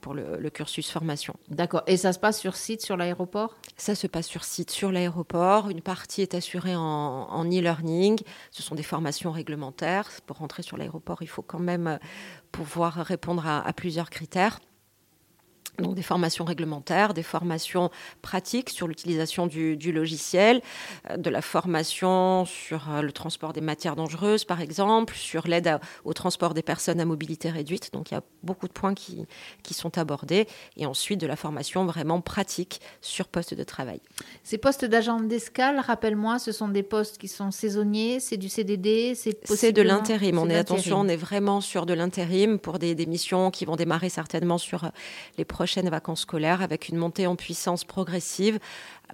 pour 0.00 0.14
le, 0.14 0.50
cursus 0.50 0.90
formation. 0.90 1.34
D'accord. 1.48 1.82
Et 1.86 1.96
ça 1.96 2.12
se 2.12 2.18
passe 2.18 2.38
sur 2.38 2.56
site, 2.56 2.82
sur 2.82 2.96
l'aéroport? 2.96 3.56
Ça 3.76 3.94
se 3.94 4.06
passe 4.06 4.26
sur 4.26 4.44
site, 4.44 4.70
sur 4.70 4.92
l'aéroport. 4.92 5.68
Une 5.68 5.82
partie 5.82 6.22
est 6.22 6.34
assurée 6.34 6.74
en 6.76 7.44
e-learning. 7.44 8.20
Ce 8.50 8.62
sont 8.62 8.74
des 8.74 8.82
formations 8.82 9.32
réglementaires. 9.32 10.08
Pour 10.26 10.38
rentrer 10.38 10.62
sur 10.62 10.76
l'aéroport, 10.76 11.22
il 11.22 11.28
faut 11.28 11.42
quand 11.42 11.58
même 11.58 11.98
pouvoir 12.52 12.94
répondre 12.94 13.46
à, 13.46 13.72
plusieurs 13.72 14.10
critères. 14.10 14.60
Donc 15.78 15.94
des 15.94 16.02
formations 16.02 16.44
réglementaires, 16.44 17.14
des 17.14 17.22
formations 17.22 17.90
pratiques 18.22 18.70
sur 18.70 18.88
l'utilisation 18.88 19.46
du, 19.46 19.92
logiciel, 19.92 20.60
euh, 21.10 21.16
de 21.16 21.30
la 21.30 21.42
formation 21.42 22.44
sur 22.44 22.90
euh, 22.90 23.02
le 23.02 23.12
transport 23.12 23.52
des 23.52 23.60
matières 23.60 23.96
dangereuses, 23.96 24.44
par 24.44 24.60
exemple, 24.60 25.14
sur 25.14 25.46
l'aide 25.46 25.78
au 26.04 26.12
transport 26.12 26.54
des 26.54 26.62
personnes 26.62 27.00
à 27.00 27.04
mobilité 27.04 27.50
réduite. 27.50 27.92
Donc 27.92 28.10
il 28.10 28.14
y 28.14 28.16
a 28.16 28.22
beaucoup 28.42 28.66
de 28.66 28.72
points 28.72 28.94
qui, 28.94 29.24
qui 29.62 29.74
sont 29.74 29.98
abordés. 29.98 30.46
Et 30.76 30.86
ensuite 30.86 31.20
de 31.20 31.26
la 31.26 31.36
formation 31.36 31.84
vraiment 31.84 32.20
pratique 32.20 32.80
sur 33.00 33.28
poste 33.28 33.54
de 33.54 33.64
travail. 33.64 34.00
Ces 34.42 34.58
postes 34.58 34.84
d'agent 34.84 35.20
d'escale, 35.20 35.80
rappelle-moi, 35.80 36.38
ce 36.38 36.52
sont 36.52 36.68
des 36.68 36.82
postes 36.82 37.18
qui 37.18 37.28
sont 37.28 37.50
saisonniers, 37.50 38.20
c'est 38.20 38.36
du 38.36 38.48
CDD, 38.48 39.14
c'est 39.14 39.72
de 39.72 39.82
l'intérim. 39.82 40.38
On 40.38 40.48
est 40.48 40.56
attention, 40.56 41.00
on 41.00 41.08
est 41.08 41.16
vraiment 41.16 41.60
sur 41.60 41.86
de 41.86 41.94
l'intérim 41.94 42.58
pour 42.58 42.78
des, 42.78 42.94
des 42.94 43.06
missions 43.06 43.50
qui 43.50 43.64
vont 43.64 43.76
démarrer 43.76 44.08
certainement 44.08 44.58
sur 44.58 44.84
euh, 44.84 44.88
les 45.36 45.44
prochaines 45.58 45.88
vacances 45.88 46.20
scolaires 46.20 46.62
avec 46.62 46.88
une 46.88 46.96
montée 46.96 47.26
en 47.26 47.34
puissance 47.34 47.84
progressive 47.84 48.60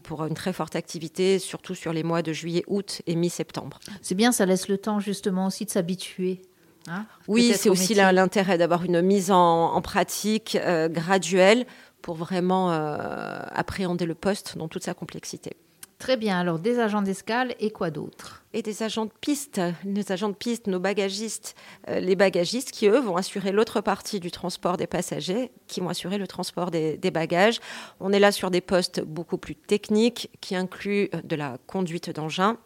pour 0.02 0.26
une 0.26 0.34
très 0.34 0.52
forte 0.52 0.76
activité, 0.76 1.38
surtout 1.38 1.74
sur 1.74 1.94
les 1.94 2.02
mois 2.02 2.20
de 2.20 2.34
juillet, 2.34 2.64
août 2.66 3.00
et 3.06 3.14
mi-septembre. 3.16 3.80
C'est 4.02 4.14
bien, 4.14 4.30
ça 4.30 4.44
laisse 4.44 4.68
le 4.68 4.76
temps 4.76 5.00
justement 5.00 5.46
aussi 5.46 5.64
de 5.64 5.70
s'habituer. 5.70 6.42
Hein, 6.86 7.06
oui, 7.28 7.54
c'est 7.56 7.70
aussi 7.70 7.94
l'intérêt 7.94 8.58
d'avoir 8.58 8.84
une 8.84 9.00
mise 9.00 9.30
en, 9.30 9.80
pratique 9.80 10.58
euh, 10.60 10.90
graduelle 10.90 11.64
pour 12.02 12.14
vraiment 12.14 12.72
euh, 12.72 13.38
appréhender 13.54 14.04
le 14.04 14.14
poste 14.14 14.58
dans 14.58 14.68
toute 14.68 14.84
sa 14.84 14.92
complexité. 14.92 15.56
Très 16.04 16.18
bien, 16.18 16.38
alors 16.38 16.58
des 16.58 16.80
agents 16.80 17.00
d'escale 17.00 17.54
et 17.60 17.70
quoi 17.70 17.90
d'autre? 17.90 18.44
Et 18.52 18.60
des 18.60 18.82
agents 18.82 19.06
de 19.06 19.12
piste, 19.22 19.58
les 19.86 20.12
agents 20.12 20.28
de 20.28 20.34
piste, 20.34 20.66
nos 20.66 20.78
bagagistes, 20.78 21.54
euh, 21.88 21.98
les 21.98 22.14
bagagistes 22.14 22.72
qui, 22.72 22.88
eux, 22.88 22.98
vont 22.98 23.16
assurer 23.16 23.52
l'autre 23.52 23.80
partie 23.80 24.20
du 24.20 24.30
transport 24.30 24.76
des 24.76 24.86
passagers, 24.86 25.50
qui 25.66 25.80
vont 25.80 25.88
assurer 25.88 26.18
le 26.18 26.26
transport 26.26 26.70
des, 26.70 26.98
bagages. 27.10 27.58
On 28.00 28.12
est 28.12 28.18
là 28.18 28.32
sur 28.32 28.50
des 28.50 28.60
postes 28.60 29.00
beaucoup 29.00 29.38
plus 29.38 29.54
techniques 29.54 30.28
qui 30.42 30.54
incluent 30.54 31.08
euh, 31.14 31.22
de 31.24 31.36
la 31.36 31.56
conduite 31.66 32.10
d'engin. 32.10 32.58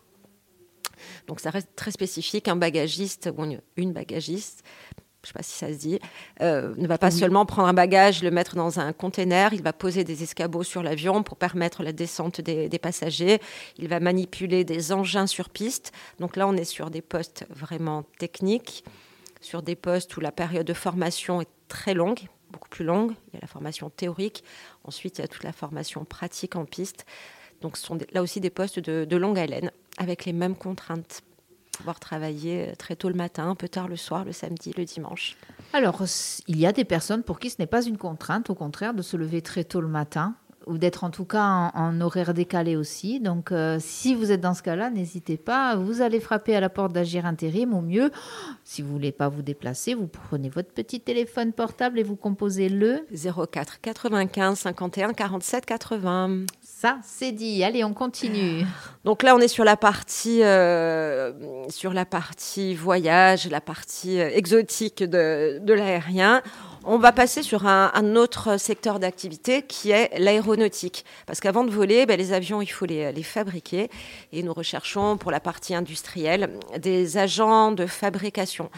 Donc 1.28 1.38
ça 1.38 1.50
reste 1.50 1.68
très 1.76 1.92
spécifique, 1.92 2.48
un 2.48 2.56
bagagiste 2.56 3.30
ou 3.38 3.44
une 3.76 3.92
bagagiste 3.92 4.64
je 5.28 5.32
ne 5.32 5.34
sais 5.34 5.38
pas 5.40 5.42
si 5.42 5.58
ça 5.58 5.68
se 5.68 5.78
dit, 5.78 5.98
euh, 6.40 6.74
ne 6.78 6.86
va 6.86 6.96
pas 6.96 7.10
seulement 7.10 7.44
prendre 7.44 7.68
un 7.68 7.74
bagage, 7.74 8.22
le 8.22 8.30
mettre 8.30 8.56
dans 8.56 8.80
un 8.80 8.94
container, 8.94 9.52
il 9.52 9.62
va 9.62 9.74
poser 9.74 10.02
des 10.02 10.22
escabeaux 10.22 10.62
sur 10.62 10.82
l'avion 10.82 11.22
pour 11.22 11.36
permettre 11.36 11.82
la 11.82 11.92
descente 11.92 12.40
des, 12.40 12.78
passagers, 12.78 13.40
il 13.76 13.88
va 13.88 14.00
manipuler 14.00 14.64
des 14.64 14.92
engins 14.92 15.26
sur 15.26 15.50
piste. 15.50 15.92
Donc 16.18 16.36
là, 16.36 16.48
on 16.48 16.54
est 16.54 16.64
sur 16.64 16.90
des 16.90 17.02
postes 17.02 17.44
vraiment 17.50 18.04
techniques, 18.18 18.84
sur 19.42 19.62
des 19.62 19.76
postes 19.76 20.16
où 20.16 20.20
la 20.20 20.32
période 20.32 20.66
de 20.66 20.72
formation 20.72 21.42
est 21.42 21.48
très 21.68 21.92
longue, 21.92 22.20
beaucoup 22.50 22.70
plus 22.70 22.86
longue. 22.86 23.12
Il 23.28 23.34
y 23.34 23.36
a 23.36 23.40
la 23.42 23.48
formation 23.48 23.90
théorique, 23.90 24.44
ensuite 24.84 25.18
il 25.18 25.20
y 25.20 25.24
a 25.24 25.28
toute 25.28 25.44
la 25.44 25.52
formation 25.52 26.06
pratique 26.06 26.56
en 26.56 26.64
piste. 26.64 27.04
Donc 27.60 27.76
ce 27.76 27.84
sont 27.84 27.98
là 28.12 28.22
aussi 28.22 28.40
des 28.40 28.50
postes 28.50 28.80
de 28.80 29.16
longue 29.16 29.38
haleine, 29.38 29.72
avec 29.98 30.24
les 30.24 30.32
mêmes 30.32 30.56
contraintes 30.56 31.22
pouvoir 31.78 32.00
travailler 32.00 32.68
euh, 32.68 32.74
très 32.76 32.96
tôt 32.96 33.08
le 33.08 33.14
matin, 33.14 33.48
un 33.48 33.54
peu 33.54 33.68
tard 33.68 33.88
le 33.88 33.96
soir, 33.96 34.24
le 34.24 34.32
samedi, 34.32 34.74
le 34.76 34.84
dimanche. 34.84 35.36
Alors, 35.72 36.02
il 36.48 36.58
y 36.58 36.66
a 36.66 36.72
des 36.72 36.84
personnes 36.84 37.22
pour 37.22 37.38
qui 37.38 37.50
ce 37.50 37.56
n'est 37.58 37.66
pas 37.66 37.82
une 37.82 37.96
contrainte, 37.96 38.50
au 38.50 38.54
contraire, 38.54 38.94
de 38.94 39.02
se 39.02 39.16
lever 39.16 39.42
très 39.42 39.64
tôt 39.64 39.80
le 39.80 39.88
matin 39.88 40.34
ou 40.68 40.78
d'être 40.78 41.02
en 41.04 41.10
tout 41.10 41.24
cas 41.24 41.70
en, 41.74 42.00
horaire 42.00 42.34
décalé 42.34 42.76
aussi. 42.76 43.20
Donc, 43.20 43.50
euh, 43.50 43.78
si 43.80 44.14
vous 44.14 44.30
êtes 44.30 44.40
dans 44.40 44.54
ce 44.54 44.62
cas-là, 44.62 44.90
n'hésitez 44.90 45.36
pas. 45.36 45.74
Vous 45.76 46.02
allez 46.02 46.20
frapper 46.20 46.54
à 46.54 46.60
la 46.60 46.68
porte 46.68 46.92
d'Agir 46.92 47.26
Intérim. 47.26 47.74
Au 47.74 47.80
mieux, 47.80 48.10
si 48.64 48.82
vous 48.82 48.92
voulez 48.92 49.12
pas 49.12 49.28
vous 49.28 49.42
déplacer, 49.42 49.94
vous 49.94 50.06
prenez 50.06 50.48
votre 50.48 50.70
petit 50.70 51.00
téléphone 51.00 51.52
portable 51.52 51.98
et 51.98 52.02
vous 52.02 52.16
composez 52.16 52.68
le 52.68 53.06
04 53.50 53.80
95 53.80 54.58
51 54.58 55.12
47 55.14 55.66
80. 55.66 56.44
Ça, 56.62 56.98
c'est 57.02 57.32
dit. 57.32 57.64
Allez, 57.64 57.82
on 57.82 57.94
continue. 57.94 58.64
Donc 59.04 59.22
là, 59.22 59.34
on 59.34 59.38
est 59.38 59.48
sur 59.48 59.64
la 59.64 59.76
partie, 59.76 60.42
euh, 60.42 61.32
sur 61.70 61.92
la 61.92 62.04
partie 62.04 62.74
voyage, 62.74 63.48
la 63.48 63.60
partie 63.60 64.20
euh, 64.20 64.30
exotique 64.32 65.02
de, 65.02 65.58
de 65.60 65.72
l'aérien. 65.72 66.42
On 66.84 66.98
va 66.98 67.12
passer 67.12 67.42
sur 67.42 67.66
un, 67.66 68.16
autre 68.16 68.56
secteur 68.58 68.98
d'activité 68.98 69.62
qui 69.62 69.90
est 69.90 70.16
l'aéronautique. 70.18 71.04
Parce 71.26 71.40
qu'avant 71.40 71.64
de 71.64 71.70
voler, 71.70 72.06
ben, 72.06 72.16
les 72.16 72.32
avions, 72.32 72.62
il 72.62 72.68
faut 72.68 72.86
les, 72.86 73.22
fabriquer. 73.22 73.90
Et 74.32 74.42
nous 74.42 74.54
recherchons 74.54 75.16
pour 75.16 75.30
la 75.30 75.40
partie 75.40 75.74
industrielle 75.74 76.58
des 76.78 77.18
agents 77.18 77.72
de 77.72 77.86
fabrication, 77.86 78.70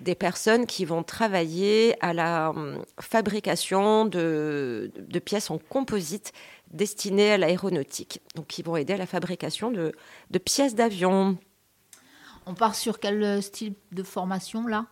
des 0.00 0.14
personnes 0.14 0.66
qui 0.66 0.84
vont 0.84 1.02
travailler 1.02 1.96
à 2.00 2.14
la 2.14 2.50
hum, 2.50 2.82
fabrication 3.00 4.04
de, 4.04 4.90
pièces 5.24 5.50
en 5.50 5.58
composite 5.58 6.32
destinées 6.70 7.32
à 7.32 7.38
l'aéronautique. 7.38 8.20
Donc, 8.36 8.46
qui 8.46 8.62
vont 8.62 8.76
aider 8.76 8.94
à 8.94 8.98
la 8.98 9.06
fabrication 9.06 9.70
de, 9.70 9.92
de 10.30 10.38
pièces 10.38 10.74
d'avion. 10.74 11.36
On 12.46 12.54
part 12.54 12.76
sur 12.76 13.00
quel 13.00 13.42
style 13.42 13.74
de 13.92 14.02
formation 14.02 14.66
là? 14.66 14.86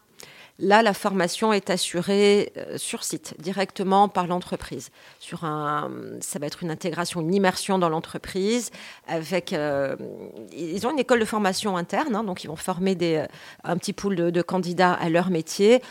Là, 0.59 0.83
la 0.83 0.95
formation 0.95 1.53
est 1.53 1.69
assurée 1.69 2.53
euh, 2.57 2.79
sur 2.79 3.05
site, 3.05 3.35
directement 3.39 4.09
par 4.09 4.27
l'entreprise. 4.27 4.91
Ça 5.21 6.39
va 6.39 6.47
être 6.47 6.63
une 6.63 6.71
intégration, 6.71 7.21
une 7.21 7.35
immersion 7.35 7.79
dans 7.79 7.91
l'entreprise. 7.91 8.71
Avec, 9.07 9.53
euh, 9.53 9.97
ils 10.53 10.87
ont 10.87 10.91
une 10.91 10.99
école 10.99 11.21
de 11.21 11.27
formation 11.27 11.77
interne, 11.77 12.17
hein, 12.17 12.25
donc 12.25 12.43
ils 12.43 12.47
vont 12.47 12.57
former 12.57 12.97
euh, 13.03 13.27
un 13.65 13.77
petit 13.77 13.93
pool 13.93 14.17
de, 14.17 14.31
de 14.31 14.43
candidats 14.43 14.95
à 14.95 15.11
leur 15.11 15.29
métier. 15.29 15.83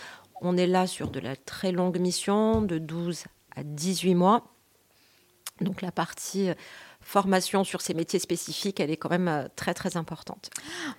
On 0.41 0.57
est 0.57 0.67
là 0.67 0.87
sur 0.87 1.09
de 1.09 1.19
la 1.19 1.35
très 1.35 1.71
longue 1.71 1.99
mission, 1.99 2.61
de 2.61 2.79
12 2.79 3.25
à 3.55 3.63
18 3.63 4.15
mois. 4.15 4.45
Donc 5.61 5.83
la 5.83 5.91
partie 5.91 6.49
formation 7.05 7.63
sur 7.63 7.81
ces 7.81 7.93
métiers 7.93 8.17
spécifiques, 8.17 8.79
elle 8.79 8.89
est 8.89 8.97
quand 8.97 9.11
même 9.11 9.27
euh, 9.27 9.43
très 9.55 9.75
très 9.75 9.95
importante. 9.95 10.49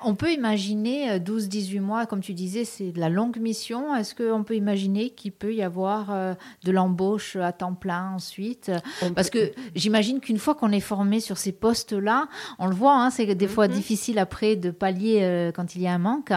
On 0.01 0.15
peut 0.15 0.33
imaginer 0.33 1.19
12-18 1.19 1.77
euh, 1.77 1.81
mois, 1.81 2.07
comme 2.07 2.21
tu 2.21 2.33
disais, 2.33 2.65
c'est 2.65 2.93
de 2.93 3.01
la 3.01 3.09
longue 3.09 3.39
mission. 3.39 3.95
Est-ce 3.95 4.15
qu'on 4.15 4.45
peut 4.45 4.55
imaginer 4.55 5.11
qu'il 5.11 5.33
peut 5.33 5.53
y 5.53 5.63
avoir 5.63 6.13
euh, 6.13 6.35
de 6.63 6.71
l'embauche 6.71 7.35
à 7.35 7.53
temps 7.53 7.75
plein 7.75 8.13
ensuite? 8.15 8.71
Parce 9.17 9.31
que 9.31 9.51
j'imagine 9.75 10.21
qu'une 10.21 10.39
fois 10.39 10.55
qu'on 10.55 10.71
est 10.71 10.81
formé 10.81 11.19
sur 11.19 11.39
ces 11.39 11.53
postes-là, 11.53 12.29
on 12.61 12.69
le 12.69 12.75
voit, 12.75 12.95
hein, 12.95 13.11
c'est 13.11 13.35
des 13.35 13.49
fois 13.49 13.67
mhm. 13.67 13.75
difficile 13.75 14.21
après 14.21 14.55
de 14.55 14.71
pallier 14.71 15.51
quand 15.57 15.75
il 15.75 15.83
y 15.83 15.89
a 15.89 15.93
un 15.93 15.99
manque. 15.99 16.33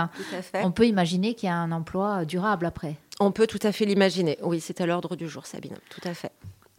On 0.55 0.71
peut 0.71 0.87
imaginer 0.87 1.35
qu'il 1.35 1.47
y 1.47 1.51
a 1.51 1.55
un 1.55 1.71
emploi 1.71 2.25
durable 2.25 2.65
après. 2.65 2.95
On 3.19 3.31
peut 3.31 3.47
tout 3.47 3.59
à 3.63 3.71
fait 3.71 3.85
l'imaginer. 3.85 4.37
Oui, 4.41 4.61
c'est 4.61 4.81
à 4.81 4.85
l'ordre 4.85 5.15
du 5.15 5.27
jour, 5.27 5.45
Sabine. 5.45 5.75
Tout 5.89 6.01
à 6.07 6.13
fait. 6.13 6.28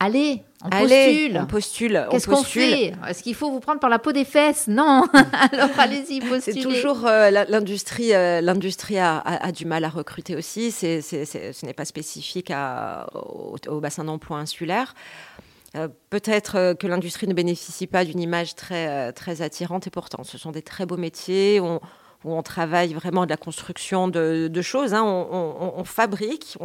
Allez, 0.02 0.42
on 0.64 0.70
postule. 0.70 1.38
On 1.42 1.46
postule. 1.46 2.06
Qu'est-ce 2.10 2.26
qu'on 2.26 2.42
fait 2.42 2.94
Est-ce 3.06 3.22
qu'il 3.22 3.34
faut 3.34 3.50
vous 3.50 3.60
prendre 3.60 3.80
par 3.80 3.90
la 3.90 3.98
peau 3.98 4.12
des 4.12 4.24
fesses 4.24 4.66
Non. 4.66 5.06
Alors 5.52 5.68
allez-y, 5.78 6.20
postulez. 6.20 6.40
C'est 6.40 6.54
toujours 6.54 7.06
euh, 7.06 7.30
l'industrie. 7.30 8.14
Euh, 8.14 8.40
l'industrie 8.40 8.98
a, 8.98 9.52
du 9.52 9.66
mal 9.66 9.84
à 9.84 9.90
recruter 9.90 10.36
aussi. 10.36 10.70
C'est, 10.70 11.02
ce 11.02 11.66
n'est 11.66 11.74
pas 11.74 11.84
spécifique 11.84 12.50
au, 13.14 13.80
bassin 13.80 14.04
d'emploi 14.04 14.38
insulaire. 14.38 14.94
Euh, 15.76 15.88
peut-être 16.08 16.74
que 16.80 16.86
l'industrie 16.86 17.28
ne 17.28 17.34
bénéficie 17.34 17.86
pas 17.86 18.06
d'une 18.06 18.20
image 18.20 18.54
très, 18.54 19.12
très 19.12 19.42
attirante 19.42 19.86
et 19.86 19.90
pourtant, 19.90 20.24
ce 20.24 20.38
sont 20.38 20.50
des 20.50 20.62
très 20.62 20.86
beaux 20.86 20.96
métiers. 20.96 21.60
On, 21.60 21.78
où 22.24 22.34
on 22.34 22.42
travaille 22.42 22.92
vraiment 22.92 23.24
de 23.24 23.30
la 23.30 23.36
construction 23.36 24.08
de, 24.08 24.62
choses. 24.62 24.94
Hein. 24.94 25.02
On, 25.04 25.84
fabrique 25.84 26.58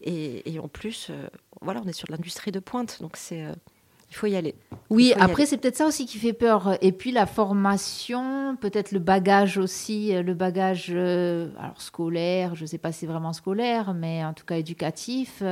et, 0.00 0.58
en 0.58 0.68
plus, 0.68 1.08
euh, 1.10 1.28
voilà, 1.60 1.80
on 1.84 1.88
est 1.88 1.92
sur 1.92 2.10
l'industrie 2.10 2.52
de 2.52 2.60
pointe. 2.60 2.98
Donc 3.00 3.16
c'est 3.16 3.44
euh, 3.44 3.52
il 4.12 4.14
faut 4.14 4.26
y 4.26 4.36
aller. 4.36 4.54
Oui, 4.90 5.14
après, 5.18 5.46
c'est 5.46 5.56
peut-être 5.56 5.78
ça 5.78 5.86
aussi 5.86 6.04
qui 6.04 6.18
fait 6.18 6.34
peur. 6.34 6.76
Et 6.82 6.92
puis 6.92 7.12
la 7.12 7.24
formation, 7.24 8.56
peut-être 8.60 8.92
le 8.92 8.98
bagage 8.98 9.56
aussi, 9.56 10.14
euh, 10.14 10.22
le 10.22 10.34
bagage 10.34 10.90
alors 10.90 11.80
scolaire, 11.80 12.54
je 12.54 12.62
ne 12.62 12.66
sais 12.66 12.76
pas 12.76 12.92
si 12.92 13.00
c'est 13.00 13.06
vraiment 13.06 13.32
scolaire, 13.32 13.94
mais 13.94 14.22
en 14.22 14.34
tout 14.34 14.44
cas 14.44 14.56
éducatif, 14.56 15.42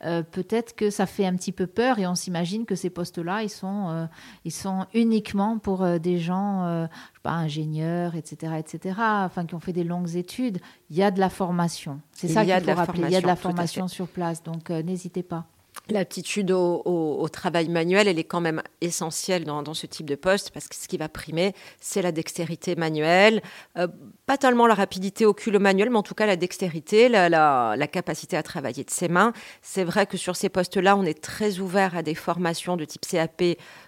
peut-être 0.00 0.74
que 0.74 0.88
ça 0.88 1.04
fait 1.04 1.26
un 1.26 1.34
petit 1.34 1.52
peu 1.52 1.66
peur 1.66 1.98
et 1.98 2.06
on 2.06 2.14
s'imagine 2.14 2.64
que 2.64 2.74
ces 2.74 2.88
postes-là, 2.88 3.42
ils, 3.42 3.50
sont 3.50 4.08
ils 4.46 4.52
sont 4.52 4.86
uniquement 4.94 5.58
pour 5.58 5.86
des 6.00 6.18
gens, 6.18 6.88
pas, 7.22 7.32
ingénieurs, 7.32 8.16
etc., 8.16 8.54
etc., 8.58 8.94
enfin, 8.98 9.44
qui 9.44 9.54
ont 9.54 9.60
fait 9.60 9.74
des 9.74 9.84
longues 9.84 10.16
études. 10.16 10.58
Il 10.88 10.96
y 10.96 11.02
a 11.02 11.10
de 11.10 11.20
la 11.20 11.28
formation. 11.28 12.00
C'est 12.12 12.28
ça 12.28 12.42
qu'il 12.42 12.54
faut 12.54 12.74
rappeler. 12.74 13.02
Il 13.02 13.10
y 13.10 13.16
a 13.16 13.20
de 13.20 13.26
la 13.26 13.36
formation 13.36 13.86
sur 13.86 14.08
place, 14.08 14.42
donc 14.42 14.70
n'hésitez 14.70 15.22
pas. 15.22 15.46
L'aptitude 15.90 16.50
au, 16.50 17.28
travail 17.32 17.68
manuel, 17.70 18.08
elle 18.08 18.18
est 18.18 18.24
quand 18.24 18.42
même 18.42 18.62
essentielle 18.82 19.44
dans, 19.44 19.74
ce 19.74 19.86
type 19.86 20.06
de 20.06 20.16
poste 20.16 20.50
parce 20.50 20.68
que 20.68 20.76
ce 20.76 20.86
qui 20.86 20.98
va 20.98 21.08
primer, 21.08 21.54
c'est 21.80 22.02
la 22.02 22.12
dextérité 22.12 22.76
manuelle. 22.76 23.42
Euh, 23.78 23.86
pas 24.26 24.36
tellement 24.36 24.66
la 24.66 24.74
rapidité 24.74 25.24
au 25.24 25.32
culot 25.32 25.58
manuel, 25.58 25.88
mais 25.88 25.96
en 25.96 26.02
tout 26.02 26.14
cas 26.14 26.26
la 26.26 26.36
dextérité, 26.36 27.08
la, 27.08 27.88
capacité 27.90 28.36
à 28.36 28.42
travailler 28.42 28.84
de 28.84 28.90
ses 28.90 29.08
mains. 29.08 29.32
C'est 29.62 29.84
vrai 29.84 30.04
que 30.04 30.18
sur 30.18 30.36
ces 30.36 30.50
postes-là, 30.50 30.94
on 30.94 31.04
est 31.04 31.22
très 31.22 31.58
ouvert 31.58 31.96
à 31.96 32.02
des 32.02 32.14
formations 32.14 32.76
de 32.76 32.84
type 32.84 33.06
CAP 33.06 33.42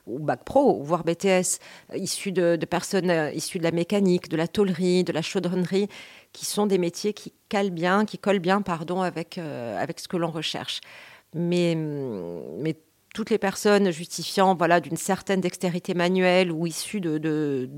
ou 0.06 0.18
Bac 0.18 0.44
Pro, 0.44 0.82
voire 0.82 1.04
BTS, 1.04 1.58
issues 1.94 2.32
de, 2.32 2.56
personnes 2.64 3.10
euh, 3.10 3.30
issues 3.32 3.58
de 3.58 3.64
la 3.64 3.72
mécanique, 3.72 4.30
de 4.30 4.38
la 4.38 4.48
tôlerie, 4.48 5.04
de 5.04 5.12
la 5.12 5.20
chaudronnerie, 5.22 5.88
qui 6.32 6.46
sont 6.46 6.66
des 6.66 6.78
métiers 6.78 7.12
qui 7.12 7.34
calent 7.50 7.70
bien, 7.70 8.06
qui 8.06 8.16
collent 8.16 8.38
bien 8.38 8.62
pardon, 8.62 9.02
avec, 9.02 9.36
euh, 9.36 9.80
avec 9.80 10.00
ce 10.00 10.08
que 10.08 10.16
l'on 10.16 10.30
recherche. 10.30 10.80
Mais, 11.34 11.74
mais 11.74 12.76
toutes 13.14 13.30
les 13.30 13.38
personnes 13.38 13.90
justifiant 13.90 14.54
voilà, 14.54 14.80
d'une 14.80 14.96
certaine 14.96 15.40
dextérité 15.40 15.94
manuelle 15.94 16.52
ou 16.52 16.66
issue 16.66 17.00
de, 17.00 17.18
de, 17.18 17.68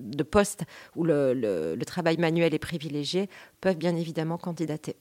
de, 0.00 0.22
postes 0.22 0.62
où 0.96 1.04
le, 1.04 1.34
le, 1.34 1.84
travail 1.84 2.16
manuel 2.16 2.54
est 2.54 2.58
privilégié 2.58 3.28
peuvent 3.60 3.76
bien 3.76 3.96
évidemment 3.96 4.38
candidater. 4.38 4.96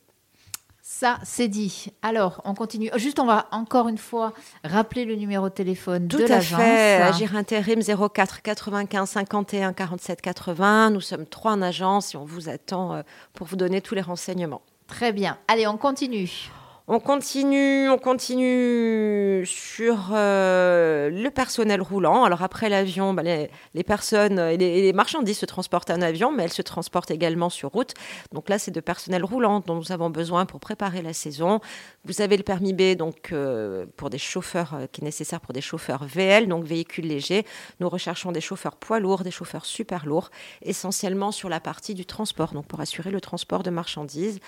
Ça, 0.83 1.19
c'est 1.24 1.48
dit. 1.48 1.88
Alors, 2.01 2.41
on 2.43 2.53
continue. 2.55 2.89
Juste, 2.95 3.19
on 3.19 3.25
va 3.25 3.48
encore 3.51 3.88
une 3.88 4.00
fois 4.00 4.33
rappeler 4.63 5.05
le 5.05 5.15
numéro 5.15 5.48
de 5.48 5.53
téléphone 5.53 6.07
Tout 6.07 6.17
de 6.17 6.24
l'agence. 6.24 6.50
Tout 6.50 6.55
à 6.55 6.65
fait. 6.65 7.01
Agir 7.01 7.36
Intérim 7.36 7.81
04 7.81 8.41
95 8.41 9.10
51 9.10 9.74
47 9.74 10.21
80. 10.21 10.89
Nous 10.89 11.01
sommes 11.01 11.27
trois 11.27 11.53
en 11.53 11.62
agence 11.62 12.13
et 12.13 12.17
on 12.17 12.25
vous 12.25 12.50
attend 12.50 12.93
euh, 12.93 13.01
pour 13.33 13.48
vous 13.48 13.55
donner 13.55 13.79
tous 13.79 13.95
les 13.95 14.01
renseignements. 14.01 14.63
Très 14.88 15.13
bien. 15.13 15.38
Allez, 15.48 15.67
on 15.67 15.77
continue. 15.77 16.51
On 16.93 17.00
continue, 17.00 17.88
on 17.88 17.98
continue 17.98 19.45
sur 19.45 20.10
euh, 20.12 21.10
le 21.10 21.29
personnel 21.29 21.81
roulant. 21.81 22.25
Alors 22.25 22.41
après 22.41 22.67
l'avion, 22.67 23.13
bah, 23.13 23.24
les, 23.24 23.83
personnes 23.86 24.38
et 24.38 24.57
les, 24.57 24.91
marchandises 24.91 25.38
se 25.38 25.45
transportent 25.45 25.89
en 25.89 26.01
avion, 26.01 26.33
mais 26.33 26.43
elles 26.43 26.51
se 26.51 26.62
transportent 26.62 27.10
également 27.10 27.50
sur 27.50 27.69
route. 27.69 27.93
Donc 28.33 28.50
là, 28.50 28.60
c'est 28.60 28.71
de 28.71 28.81
personnel 28.81 29.24
roulant 29.24 29.62
dont 29.65 29.75
nous 29.75 29.93
avons 29.93 30.10
besoin 30.10 30.45
pour 30.45 30.60
préparer 30.60 31.01
la 31.01 31.13
saison. 31.13 31.62
Vous 32.03 32.19
avez 32.19 32.36
le 32.36 32.43
permis 32.43 32.74
B 32.74 32.98
donc 32.98 33.29
euh, 33.31 33.86
pour 33.95 34.10
des 34.10 34.17
chauffeurs 34.17 34.74
euh, 34.74 34.86
qui 34.91 35.00
est 35.00 35.05
nécessaire 35.05 35.39
pour 35.39 35.53
des 35.53 35.62
chauffeurs 35.62 36.03
VL, 36.03 36.50
donc 36.50 36.65
véhicules 36.65 37.07
légers. 37.07 37.45
Nous 37.79 37.88
recherchons 37.88 38.33
des 38.33 38.41
chauffeurs 38.41 38.75
poids 38.75 39.00
lourds, 39.00 39.24
des 39.24 39.31
chauffeurs 39.31 39.63
super 39.63 40.05
lourds, 40.05 40.29
essentiellement 40.62 41.31
sur 41.31 41.48
la 41.48 41.62
partie 41.62 41.93
du 41.93 42.05
transport, 42.05 42.51
donc 42.51 42.65
pour 42.65 42.81
assurer 42.81 43.12
le 43.12 43.21
transport 43.21 43.63
de 43.63 43.69
marchandises 43.69 44.41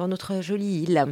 dans 0.00 0.08
notre 0.08 0.40
jolie 0.40 0.84
île. 0.84 1.04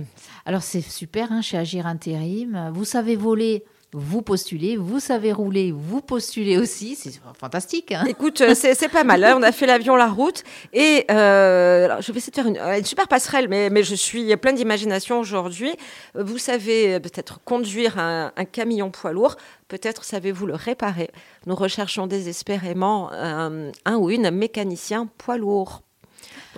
Alors 0.47 0.62
c'est 0.62 0.80
super 0.80 1.30
hein, 1.30 1.42
chez 1.42 1.59
Agir 1.59 1.87
Intérim. 1.87 2.71
Vous 2.73 2.87
savez 2.87 3.16
voler 3.16 3.64
vous 3.92 4.21
postulez, 4.21 4.76
vous 4.76 5.00
savez 5.00 5.33
rouler, 5.33 5.73
vous 5.73 6.02
postulez 6.02 6.59
aussi, 6.59 6.95
c'est 6.95 7.18
fantastique. 7.40 7.92
Hein. 7.92 8.04
Écoute, 8.07 8.42
euh, 8.42 8.54
c'est 8.54 8.90
pas 8.90 9.02
mal. 9.02 9.25
on 9.35 9.42
a 9.42 9.50
fait 9.50 9.64
l'avion, 9.64 9.97
la 9.97 10.09
route, 10.09 10.45
et 10.75 11.07
euh, 11.11 11.99
je 12.02 12.12
vais 12.12 12.18
essayer 12.18 12.30
de 12.30 12.35
faire 12.35 12.47
une, 12.47 12.59
une 12.59 12.85
super 12.85 13.09
passerelle, 13.09 13.49
mais, 13.49 13.71
mais 13.71 13.83
je 13.83 13.95
suis 13.95 14.37
plein 14.37 14.52
d'imagination 14.52 15.18
aujourd'hui. 15.18 15.73
Vous 16.14 16.37
savez 16.37 17.00
peut-être 17.00 17.40
conduire 17.45 17.99
un, 17.99 18.30
camion 18.52 18.90
poids 18.90 19.12
lourd, 19.12 19.37
peut-être 19.68 20.04
savez-vous 20.04 20.47
le 20.47 20.54
réparer. 20.54 21.11
Nous 21.47 21.54
recherchons 21.54 22.07
désespérément 22.07 23.11
un, 23.11 23.71
un 23.87 23.97
ou 23.97 24.11
une 24.11 24.30
mécanicien 24.30 25.09
poids 25.16 25.38
lourd. 25.38 25.83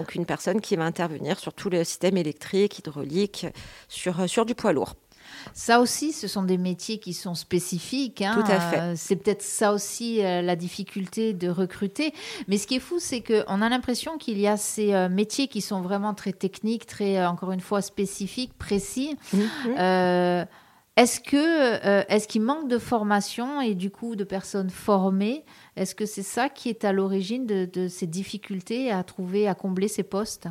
Donc 0.00 0.14
une 0.14 0.24
personne 0.24 0.62
qui 0.62 0.76
va 0.76 0.84
intervenir 0.84 1.38
sur 1.38 1.52
tout 1.52 1.68
le 1.68 1.84
système 1.84 2.16
électrique, 2.16 2.78
hydraulique, 2.78 3.46
sur, 3.88 4.18
euh, 4.20 4.26
sur 4.26 4.46
du 4.46 4.54
poids 4.54 4.72
lourd. 4.72 4.94
Ça 5.52 5.80
aussi, 5.80 6.12
ce 6.12 6.26
sont 6.26 6.42
des 6.42 6.56
métiers 6.56 6.98
qui 6.98 7.12
sont 7.12 7.34
spécifiques. 7.34 8.22
Hein. 8.22 8.32
Tout 8.34 8.50
à 8.50 8.60
fait. 8.60 8.78
Euh, 8.78 8.94
c'est 8.96 9.16
peut-être 9.16 9.42
ça 9.42 9.74
aussi 9.74 10.24
euh, 10.24 10.40
la 10.40 10.56
difficulté 10.56 11.34
de 11.34 11.50
recruter. 11.50 12.14
Mais 12.48 12.56
ce 12.56 12.66
qui 12.66 12.76
est 12.76 12.80
fou, 12.80 12.98
c'est 12.98 13.20
qu'on 13.20 13.60
a 13.60 13.68
l'impression 13.68 14.16
qu'il 14.16 14.40
y 14.40 14.46
a 14.46 14.56
ces 14.56 15.08
métiers 15.10 15.48
qui 15.48 15.60
sont 15.60 15.82
vraiment 15.82 16.14
très 16.14 16.32
techniques, 16.32 16.86
très, 16.86 17.24
encore 17.26 17.52
une 17.52 17.60
fois, 17.60 17.82
spécifiques, 17.82 18.54
précis. 18.58 19.16
Mhm. 19.34 20.46
Est-ce 21.00 21.20
que 21.20 21.86
euh, 21.86 22.02
est-ce 22.10 22.28
qu'il 22.28 22.42
manque 22.42 22.68
de 22.68 22.76
formation 22.76 23.62
et 23.62 23.74
du 23.74 23.90
coup 23.90 24.16
de 24.16 24.24
personnes 24.24 24.68
formées? 24.68 25.46
Est-ce 25.74 25.94
que 25.94 26.04
c'est 26.04 26.22
ça 26.22 26.50
qui 26.50 26.68
est 26.68 26.84
à 26.84 26.92
l'origine 26.92 27.46
de, 27.46 27.88
ces 27.88 28.06
difficultés 28.06 28.92
à 28.92 29.02
trouver, 29.02 29.48
à 29.48 29.54
combler 29.54 29.88
ces 29.88 30.02
postes? 30.02 30.48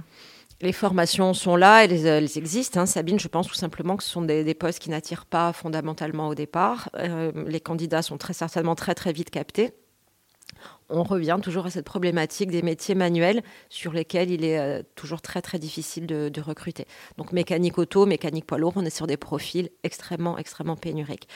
Les 0.62 0.74
formations 0.74 1.36
sont 1.36 1.56
là, 1.56 1.84
elles, 1.84 2.08
elles 2.08 2.36
existent. 2.40 2.80
Hein. 2.80 2.88
Sabine, 2.88 3.20
je 3.20 3.28
pense 3.28 3.48
tout 3.48 3.54
simplement 3.54 3.96
que 3.96 4.04
ce 4.04 4.10
sont 4.10 4.24
des, 4.24 4.54
postes 4.56 4.80
qui 4.80 4.90
n'attirent 4.90 5.28
pas 5.28 5.54
fondamentalement 5.54 6.30
au 6.30 6.34
départ. 6.34 6.90
Euh, 6.96 7.32
les 7.46 7.60
candidats 7.60 8.02
sont 8.02 8.18
très 8.18 8.34
certainement 8.34 8.74
très 8.74 8.96
très 8.96 9.14
vite 9.14 9.30
captés 9.30 9.76
on 10.90 11.04
revient 11.04 11.38
toujours 11.42 11.66
à 11.68 11.70
cette 11.70 11.86
problématique 11.86 12.52
des 12.52 12.62
métiers 12.62 12.96
manuels 12.96 13.44
sur 13.70 13.94
lesquels 13.94 14.32
il 14.32 14.44
est 14.44 14.60
euh, 14.60 14.82
toujours 14.96 15.22
très 15.22 15.42
très 15.42 15.60
difficile 15.60 16.08
de, 16.08 16.42
recruter. 16.42 16.86
Donc 17.18 17.34
mécanique 17.34 17.78
auto, 17.78 18.06
mécanique 18.06 18.46
poids 18.46 18.58
lourd, 18.58 18.74
on 18.78 18.86
est 18.86 18.90
sur 18.90 19.08
des 19.08 19.18
profils 19.18 19.70
extrêmement 19.84 20.38
extrêmement 20.38 20.78
pénuriques. 20.78 21.28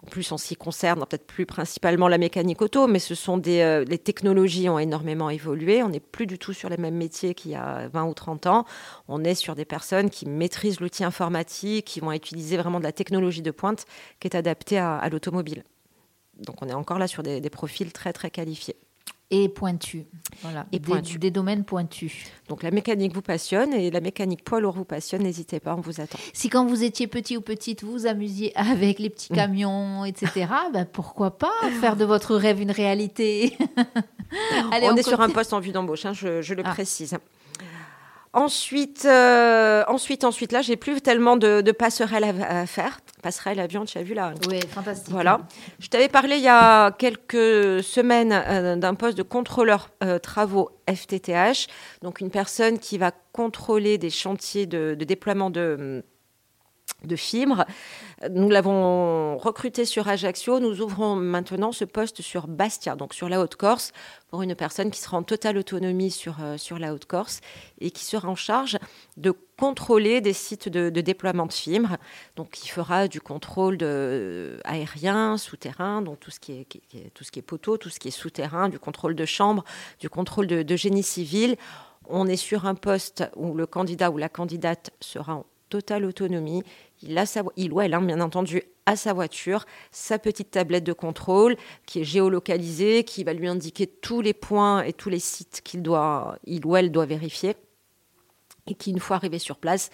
En 0.00 0.06
plus, 0.06 0.30
on 0.30 0.38
s'y 0.38 0.54
concerne 0.54 1.00
peut-être 1.00 1.26
plus 1.26 1.44
principalement 1.44 2.06
la 2.06 2.18
mécanique 2.18 2.62
auto, 2.62 2.86
mais 2.86 3.00
ce 3.00 3.16
sont 3.16 3.36
des 3.36 3.62
euh, 3.62 3.84
les 3.84 3.98
technologies 3.98 4.68
ont 4.68 4.78
énormément 4.78 5.28
évolué. 5.28 5.82
On 5.82 5.88
n'est 5.88 5.98
plus 5.98 6.26
du 6.26 6.38
tout 6.38 6.52
sur 6.52 6.68
les 6.68 6.76
mêmes 6.76 6.94
métiers 6.94 7.34
qu'il 7.34 7.50
y 7.50 7.56
a 7.56 7.88
20 7.88 8.04
ou 8.04 8.14
30 8.14 8.46
ans. 8.46 8.64
On 9.08 9.24
est 9.24 9.34
sur 9.34 9.56
des 9.56 9.64
personnes 9.64 10.08
qui 10.08 10.26
maîtrisent 10.26 10.78
l'outil 10.78 11.02
informatique, 11.02 11.84
qui 11.84 11.98
vont 11.98 12.12
utiliser 12.12 12.56
vraiment 12.56 12.78
de 12.78 12.84
la 12.84 12.92
technologie 12.92 13.42
de 13.42 13.50
pointe 13.50 13.86
qui 14.20 14.28
est 14.28 14.36
adaptée 14.36 14.78
à 14.78 15.08
l'automobile. 15.10 15.64
Donc 16.38 16.62
on 16.62 16.68
est 16.68 16.74
encore 16.74 16.98
là 16.98 17.06
sur 17.08 17.22
des, 17.22 17.40
profils 17.50 17.92
très 17.92 18.12
très 18.12 18.30
qualifiés. 18.30 18.76
Et 19.30 19.50
pointus. 19.50 20.04
Voilà. 20.40 20.64
Et 20.72 20.80
pointus. 20.80 21.18
Des, 21.18 21.30
domaines 21.30 21.64
pointus. 21.64 22.24
Donc 22.48 22.62
la 22.62 22.70
mécanique 22.70 23.14
vous 23.14 23.20
passionne 23.20 23.74
et 23.74 23.90
la 23.90 24.00
mécanique 24.00 24.42
poids 24.42 24.58
lourd 24.58 24.72
vous 24.72 24.86
passionne, 24.86 25.22
n'hésitez 25.22 25.60
pas, 25.60 25.74
on 25.74 25.80
vous 25.80 26.00
attend. 26.00 26.18
Si 26.32 26.48
quand 26.48 26.64
vous 26.64 26.82
étiez 26.82 27.06
petit 27.06 27.36
ou 27.36 27.42
petite, 27.42 27.84
vous 27.84 27.92
vous 27.92 28.06
amusiez 28.06 28.56
avec 28.56 28.98
les 28.98 29.10
petits 29.10 29.32
mm. 29.32 29.36
camions, 29.36 30.04
etc., 30.06 30.46
ben 30.72 30.86
pourquoi 30.86 31.36
pas 31.36 31.52
faire 31.80 31.96
de 31.96 32.06
votre 32.06 32.36
rêve 32.36 32.62
une 32.62 32.70
réalité? 32.70 33.56
On, 34.82 34.96
est 34.96 35.02
sur 35.02 35.20
un 35.20 35.30
poste 35.30 35.52
en 35.52 35.60
vue 35.60 35.72
d'embauche, 35.72 36.04
hein, 36.04 36.12
je, 36.12 36.54
le 36.54 36.62
ah. 36.64 36.70
précise. 36.70 37.16
Ensuite, 38.32 39.04
euh, 39.06 39.84
ensuite, 39.88 40.24
ensuite, 40.24 40.52
là, 40.52 40.60
j'ai 40.60 40.76
plus 40.76 41.00
tellement 41.00 41.36
de, 41.36 41.72
passerelles 41.72 42.24
à, 42.24 42.66
faire. 42.66 43.00
Passerelle, 43.22 43.60
avion, 43.60 43.84
tu 43.84 43.98
as 43.98 44.02
vu 44.02 44.14
là 44.14 44.32
Oui, 44.48 44.60
fantastique. 44.68 45.10
Voilà. 45.10 45.40
Je 45.78 45.88
t'avais 45.88 46.08
parlé 46.08 46.36
il 46.36 46.42
y 46.42 46.48
a 46.48 46.92
quelques 46.92 47.82
semaines 47.82 48.32
euh, 48.32 48.76
d'un 48.76 48.94
poste 48.94 49.18
de 49.18 49.22
contrôleur 49.22 49.90
euh, 50.02 50.18
travaux 50.18 50.70
FTTH, 50.88 51.68
donc 52.02 52.20
une 52.20 52.30
personne 52.30 52.78
qui 52.78 52.98
va 52.98 53.12
contrôler 53.32 53.98
des 53.98 54.10
chantiers 54.10 54.66
de 54.66 54.94
déploiement 54.94 55.50
de 55.50 56.04
de 57.04 57.16
fibres. 57.16 57.64
Nous 58.30 58.48
l'avons 58.48 59.38
recruté 59.38 59.84
sur 59.84 60.08
Ajaccio. 60.08 60.58
Nous 60.58 60.80
ouvrons 60.80 61.14
maintenant 61.14 61.70
ce 61.70 61.84
poste 61.84 62.22
sur 62.22 62.48
Bastia, 62.48 62.96
donc 62.96 63.14
sur 63.14 63.28
la 63.28 63.40
Haute-Corse, 63.40 63.92
pour 64.30 64.42
une 64.42 64.56
personne 64.56 64.90
qui 64.90 65.00
sera 65.00 65.16
en 65.16 65.22
totale 65.22 65.58
autonomie 65.58 66.10
sur, 66.10 66.36
euh, 66.42 66.56
sur 66.56 66.78
la 66.78 66.92
Haute-Corse 66.92 67.40
et 67.80 67.92
qui 67.92 68.04
sera 68.04 68.28
en 68.28 68.34
charge 68.34 68.78
de 69.16 69.32
contrôler 69.56 70.20
des 70.20 70.32
sites 70.32 70.68
de, 70.68 70.90
déploiement 71.00 71.46
de 71.46 71.52
fibres. 71.52 71.96
Donc, 72.34 72.64
il 72.64 72.68
fera 72.68 73.06
du 73.06 73.20
contrôle 73.20 73.78
euh, 73.82 74.58
aérien, 74.64 75.36
souterrain, 75.36 76.02
donc 76.02 76.18
tout 76.18 76.32
ce, 76.32 76.40
qui 76.40 76.52
est, 76.52 77.14
tout 77.14 77.22
ce 77.22 77.30
qui 77.30 77.38
est 77.38 77.42
poteau, 77.42 77.76
tout 77.76 77.90
ce 77.90 78.00
qui 78.00 78.08
est 78.08 78.12
souterrain, 78.12 78.68
du 78.68 78.80
contrôle 78.80 79.14
de 79.14 79.24
chambre, 79.24 79.64
du 80.00 80.08
contrôle 80.10 80.48
de, 80.48 80.62
de 80.62 80.76
génie 80.76 81.04
civil. 81.04 81.56
On 82.08 82.26
est 82.26 82.36
sur 82.36 82.66
un 82.66 82.74
poste 82.74 83.24
où 83.36 83.54
le 83.54 83.66
candidat 83.66 84.10
ou 84.10 84.16
la 84.16 84.28
candidate 84.28 84.90
sera 85.00 85.34
en 85.36 85.46
totale 85.68 86.04
autonomie. 86.04 86.62
Il, 87.02 87.16
a 87.18 87.24
il 87.56 87.72
ou 87.72 87.80
elle, 87.80 87.96
bien 88.00 88.20
entendu, 88.20 88.62
a 88.88 88.96
sa 88.96 89.12
voiture, 89.12 89.66
sa 89.92 90.18
petite 90.18 90.50
tablette 90.50 90.84
de 90.84 90.94
contrôle 90.94 91.56
qui 91.86 92.00
est 92.00 92.04
géolocalisée, 92.04 93.04
qui 93.04 93.22
va 93.22 93.34
lui 93.34 93.46
indiquer 93.46 93.86
tous 93.86 94.22
les 94.22 94.32
points 94.32 94.82
et 94.82 94.92
tous 94.94 95.10
les 95.10 95.18
sites 95.18 95.60
qu'il 95.62 95.82
doit, 95.82 96.38
il 96.44 96.64
ou 96.64 96.74
elle 96.74 96.90
doit 96.90 97.06
vérifier. 97.06 97.54
Et 98.70 98.74
qui, 98.74 98.90
une 98.90 99.00
fois 99.00 99.16
arrivé 99.16 99.38
sur 99.38 99.56
place, 99.56 99.90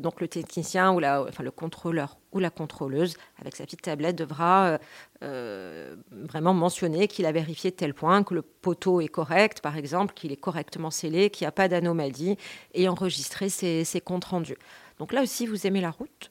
donc 0.00 0.20
le 0.20 0.26
technicien 0.26 0.92
ou 0.92 0.98
le 0.98 1.50
contrôleur 1.50 2.18
ou 2.32 2.40
la 2.40 2.50
contrôleuse, 2.50 3.16
avec 3.40 3.54
sa 3.54 3.64
petite 3.64 3.82
tablette, 3.82 4.16
devra 4.16 4.66
euh, 4.66 4.78
euh, 5.22 5.96
vraiment 6.10 6.52
mentionner 6.52 7.06
qu'il 7.06 7.24
a 7.26 7.30
vérifié 7.30 7.70
tel 7.70 7.94
point, 7.94 8.24
que 8.24 8.34
le 8.34 8.42
poteau 8.42 9.00
est 9.00 9.08
correct, 9.08 9.60
par 9.60 9.76
exemple, 9.76 10.12
qu'il 10.12 10.32
est 10.32 10.36
correctement 10.36 10.90
scellé, 10.90 11.30
qu'il 11.30 11.44
n'y 11.44 11.48
a 11.48 11.52
pas 11.52 11.68
d'anomalie, 11.68 12.36
et 12.74 12.88
enregistrer 12.88 13.48
ses 13.48 14.00
comptes 14.04 14.24
rendus. 14.24 14.58
Donc 14.98 15.12
là 15.12 15.22
aussi, 15.22 15.46
vous 15.46 15.66
aimez 15.66 15.80
la 15.80 15.90
route 15.90 16.30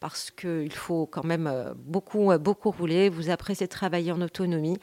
parce 0.00 0.30
qu'il 0.30 0.72
faut 0.72 1.06
quand 1.06 1.24
même 1.24 1.46
euh, 1.46 1.74
beaucoup, 1.76 2.30
euh, 2.30 2.38
beaucoup 2.38 2.70
rouler. 2.70 3.08
Vous 3.08 3.30
appréciez 3.30 3.68
travailler 3.68 4.12
en 4.12 4.20
autonomie. 4.20 4.78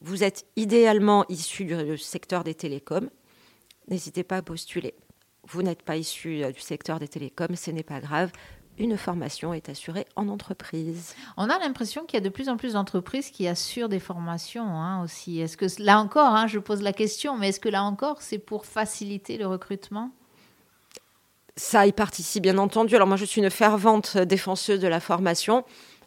Vous 0.00 0.22
êtes 0.22 0.46
idéalement 0.56 1.24
issu 1.28 1.64
du 1.64 1.98
secteur 1.98 2.44
des 2.44 2.54
télécoms. 2.54 3.10
N'hésitez 3.88 4.22
pas 4.22 4.36
à 4.36 4.42
postuler. 4.42 4.94
Vous 5.44 5.62
n'êtes 5.62 5.82
pas 5.82 5.96
issu 5.96 6.44
euh, 6.44 6.52
du 6.52 6.60
secteur 6.60 6.98
des 6.98 7.08
télécoms, 7.08 7.56
ce 7.56 7.70
n'est 7.70 7.82
pas 7.82 8.00
grave. 8.00 8.30
Une 8.76 8.96
formation 8.96 9.52
est 9.54 9.68
assurée 9.68 10.06
en 10.14 10.28
entreprise. 10.28 11.16
On 11.36 11.50
a 11.50 11.58
l'impression 11.58 12.04
qu'il 12.04 12.16
y 12.16 12.22
a 12.22 12.24
de 12.24 12.28
plus 12.28 12.48
en 12.48 12.56
plus 12.56 12.74
d'entreprises 12.74 13.30
qui 13.30 13.48
assurent 13.48 13.88
des 13.88 13.98
formations 13.98 14.68
hein, 14.68 15.02
aussi. 15.02 15.40
Est-ce 15.40 15.56
que 15.56 15.66
là 15.82 15.98
encore, 15.98 16.32
hein, 16.32 16.46
je 16.46 16.60
pose 16.60 16.80
la 16.80 16.92
question, 16.92 17.36
mais 17.36 17.48
est-ce 17.48 17.58
que 17.58 17.68
là 17.68 17.82
encore, 17.82 18.22
c'est 18.22 18.38
pour 18.38 18.66
faciliter 18.66 19.36
le 19.36 19.48
recrutement? 19.48 20.12
Ça 21.58 21.86
y 21.86 21.92
participe 21.92 22.44
bien 22.44 22.56
entendu. 22.56 22.94
Alors 22.94 23.08
moi, 23.08 23.16
je 23.16 23.24
suis 23.24 23.42
une 23.42 23.50
fervente 23.50 24.16
défenseuse 24.16 24.80
de 24.80 24.88
la 24.88 25.00
formation. 25.00 25.64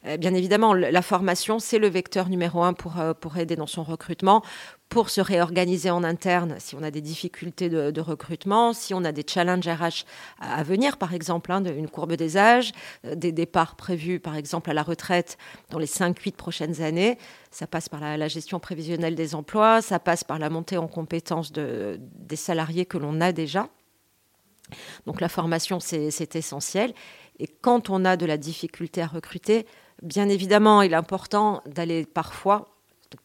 Euh, 0.07 0.17
bien 0.17 0.33
évidemment, 0.33 0.73
la 0.73 1.01
formation, 1.03 1.59
c'est 1.59 1.77
le 1.77 1.87
vecteur 1.87 2.27
numéro 2.27 2.63
un 2.63 2.73
pour, 2.73 2.99
euh, 2.99 3.13
pour 3.13 3.37
aider 3.37 3.55
dans 3.55 3.67
son 3.67 3.83
recrutement, 3.83 4.41
pour 4.89 5.11
se 5.11 5.21
réorganiser 5.21 5.91
en 5.91 6.03
interne 6.03 6.55
si 6.57 6.75
on 6.75 6.81
a 6.81 6.89
des 6.89 7.01
difficultés 7.01 7.69
de, 7.69 8.01
recrutement, 8.01 8.73
si 8.73 8.95
on 8.95 9.03
a 9.03 9.11
des 9.11 9.23
challenges 9.27 9.67
RH 9.67 10.05
à, 10.39 10.63
venir, 10.63 10.97
par 10.97 11.13
exemple, 11.13 11.51
hein, 11.51 11.63
une 11.63 11.87
courbe 11.87 12.13
des 12.13 12.37
âges, 12.37 12.71
euh, 13.05 13.13
des 13.13 13.31
départs 13.31 13.75
prévus, 13.75 14.19
par 14.19 14.35
exemple, 14.37 14.71
à 14.71 14.73
la 14.73 14.83
retraite 14.83 15.37
dans 15.69 15.77
les 15.77 15.85
5-8 15.85 16.31
prochaines 16.31 16.81
années. 16.81 17.19
Ça 17.51 17.67
passe 17.67 17.87
par 17.87 17.99
la, 17.99 18.27
gestion 18.27 18.59
prévisionnelle 18.59 19.13
des 19.13 19.35
emplois, 19.35 19.81
ça 19.81 19.99
passe 19.99 20.23
par 20.23 20.39
la 20.39 20.49
montée 20.49 20.77
en 20.77 20.87
compétences 20.87 21.51
de, 21.51 21.99
des 21.99 22.37
salariés 22.37 22.85
que 22.85 22.97
l'on 22.97 23.21
a 23.21 23.33
déjà. 23.33 23.67
Donc 25.05 25.21
la 25.21 25.29
formation, 25.29 25.79
c'est 25.79 26.35
essentiel. 26.35 26.93
Et 27.39 27.47
quand 27.47 27.89
on 27.89 28.05
a 28.05 28.17
de 28.17 28.25
la 28.25 28.37
difficulté 28.37 29.01
à 29.01 29.07
recruter, 29.07 29.65
bien 30.01 30.29
évidemment, 30.29 30.81
il 30.81 30.93
est 30.93 30.95
important 30.95 31.61
d'aller 31.65 32.05
parfois 32.05 32.67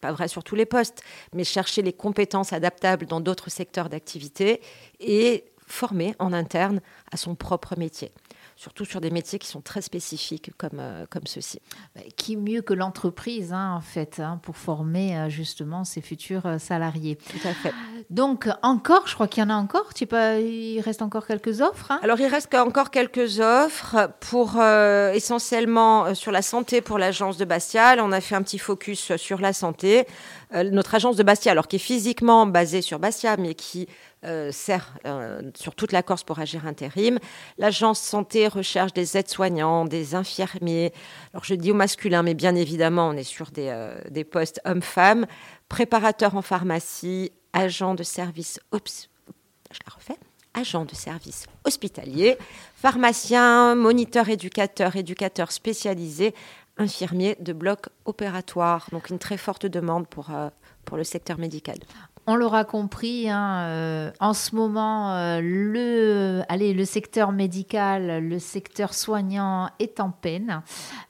pas 0.01 0.11
vrai 0.11 0.27
sur 0.27 0.43
tous 0.43 0.55
les 0.55 0.65
postes, 0.65 1.01
mais 1.33 1.43
chercher 1.43 1.81
les 1.81 1.93
compétences 1.93 2.51
adaptables 2.53 3.05
dans 3.05 3.21
d'autres 3.21 3.49
secteurs 3.49 3.89
d'activité 3.89 4.61
et 4.99 5.45
former 5.65 6.15
en 6.19 6.33
interne 6.33 6.81
à 7.11 7.17
son 7.17 7.35
propre 7.35 7.77
métier 7.77 8.11
surtout 8.57 8.85
sur 8.85 8.99
des 8.99 9.11
métiers 9.11 9.37
qui 9.37 9.47
sont 9.47 9.61
très 9.61 9.81
spécifiques 9.81 10.51
comme, 10.57 10.79
euh, 10.79 11.05
comme 11.09 11.25
ceux-ci. 11.25 11.61
Bah, 11.95 12.01
qui 12.17 12.35
mieux 12.35 12.61
que 12.61 12.73
l'entreprise, 12.73 13.53
hein, 13.53 13.73
en 13.77 13.81
fait, 13.81 14.19
hein, 14.19 14.39
pour 14.41 14.57
former 14.57 15.15
euh, 15.15 15.29
justement 15.29 15.83
ses 15.83 16.01
futurs 16.01 16.45
euh, 16.47 16.57
salariés. 16.57 17.17
Tout 17.17 17.47
à 17.47 17.53
fait. 17.53 17.71
Donc, 18.09 18.49
encore, 18.63 19.07
je 19.07 19.13
crois 19.13 19.27
qu'il 19.27 19.43
y 19.43 19.45
en 19.45 19.51
a 19.51 19.55
encore. 19.55 19.93
Tu 19.93 20.07
pas, 20.07 20.39
il 20.39 20.81
reste 20.81 21.03
encore 21.03 21.27
quelques 21.27 21.61
offres. 21.61 21.91
Hein? 21.91 21.99
Alors, 22.01 22.19
il 22.19 22.25
reste 22.25 22.53
encore 22.55 22.89
quelques 22.89 23.39
offres 23.39 24.09
pour 24.19 24.59
essentiellement 24.61 26.15
sur 26.15 26.31
la 26.31 26.41
santé 26.41 26.81
pour 26.81 26.97
l'agence 26.97 27.37
de 27.37 27.45
Bastia. 27.45 27.95
On 27.99 28.11
a 28.11 28.21
fait 28.21 28.35
un 28.35 28.41
petit 28.41 28.57
focus 28.57 29.15
sur 29.17 29.39
la 29.39 29.53
santé. 29.53 30.07
Notre 30.53 30.95
agence 30.95 31.15
de 31.15 31.23
Bastia, 31.23 31.51
alors 31.51 31.67
qui 31.67 31.75
est 31.75 31.79
physiquement 31.79 32.45
basée 32.45 32.81
sur 32.81 32.99
Bastia, 32.99 33.37
mais 33.37 33.53
qui 33.53 33.87
euh, 34.25 34.51
sert 34.51 34.95
euh, 35.05 35.41
sur 35.55 35.75
toute 35.75 35.91
la 35.91 36.03
Corse 36.03 36.23
pour 36.23 36.39
agir 36.39 36.65
intérim. 36.65 37.19
L'agence 37.57 37.99
santé 37.99 38.47
recherche 38.47 38.93
des 38.93 39.17
aides-soignants, 39.17 39.85
des 39.85 40.15
infirmiers. 40.15 40.93
Alors 41.33 41.43
je 41.43 41.53
dis 41.53 41.71
au 41.71 41.75
masculin, 41.75 42.23
mais 42.23 42.33
bien 42.33 42.55
évidemment, 42.55 43.09
on 43.09 43.13
est 43.13 43.23
sur 43.23 43.51
des, 43.51 43.67
euh, 43.69 44.23
postes 44.31 44.61
hommes-femmes, 44.65 45.25
préparateurs 45.69 46.35
en 46.35 46.41
pharmacie, 46.41 47.31
agents 47.53 47.95
de 47.95 48.03
service. 48.03 48.59
Oups, 48.71 49.09
je 49.71 49.79
la 49.85 49.93
refais 49.93 50.17
agent 50.53 50.85
de 50.85 50.95
service 50.95 51.45
hospitalier, 51.65 52.35
pharmacien, 52.75 53.75
moniteur 53.75 54.27
éducateur, 54.27 54.95
éducateur 54.95 55.51
spécialisé, 55.51 56.33
infirmier 56.77 57.35
de 57.39 57.53
bloc 57.53 57.89
opératoire. 58.05 58.87
Donc 58.91 59.09
une 59.09 59.19
très 59.19 59.37
forte 59.37 59.65
demande 59.65 60.07
pour, 60.07 60.31
pour 60.85 60.97
le 60.97 61.03
secteur 61.03 61.37
médical 61.37 61.77
on 62.27 62.35
l'aura 62.35 62.65
compris, 62.65 63.29
hein, 63.29 63.61
euh, 63.61 64.11
en 64.19 64.33
ce 64.33 64.53
moment, 64.53 65.15
euh, 65.15 65.39
le, 65.41 66.41
allez, 66.49 66.73
le 66.73 66.83
secteur 66.83 67.31
médical, 67.31 68.27
le 68.27 68.37
secteur 68.37 68.93
soignant 68.93 69.69
est 69.79 70.01
en 70.01 70.11
peine. 70.11 70.61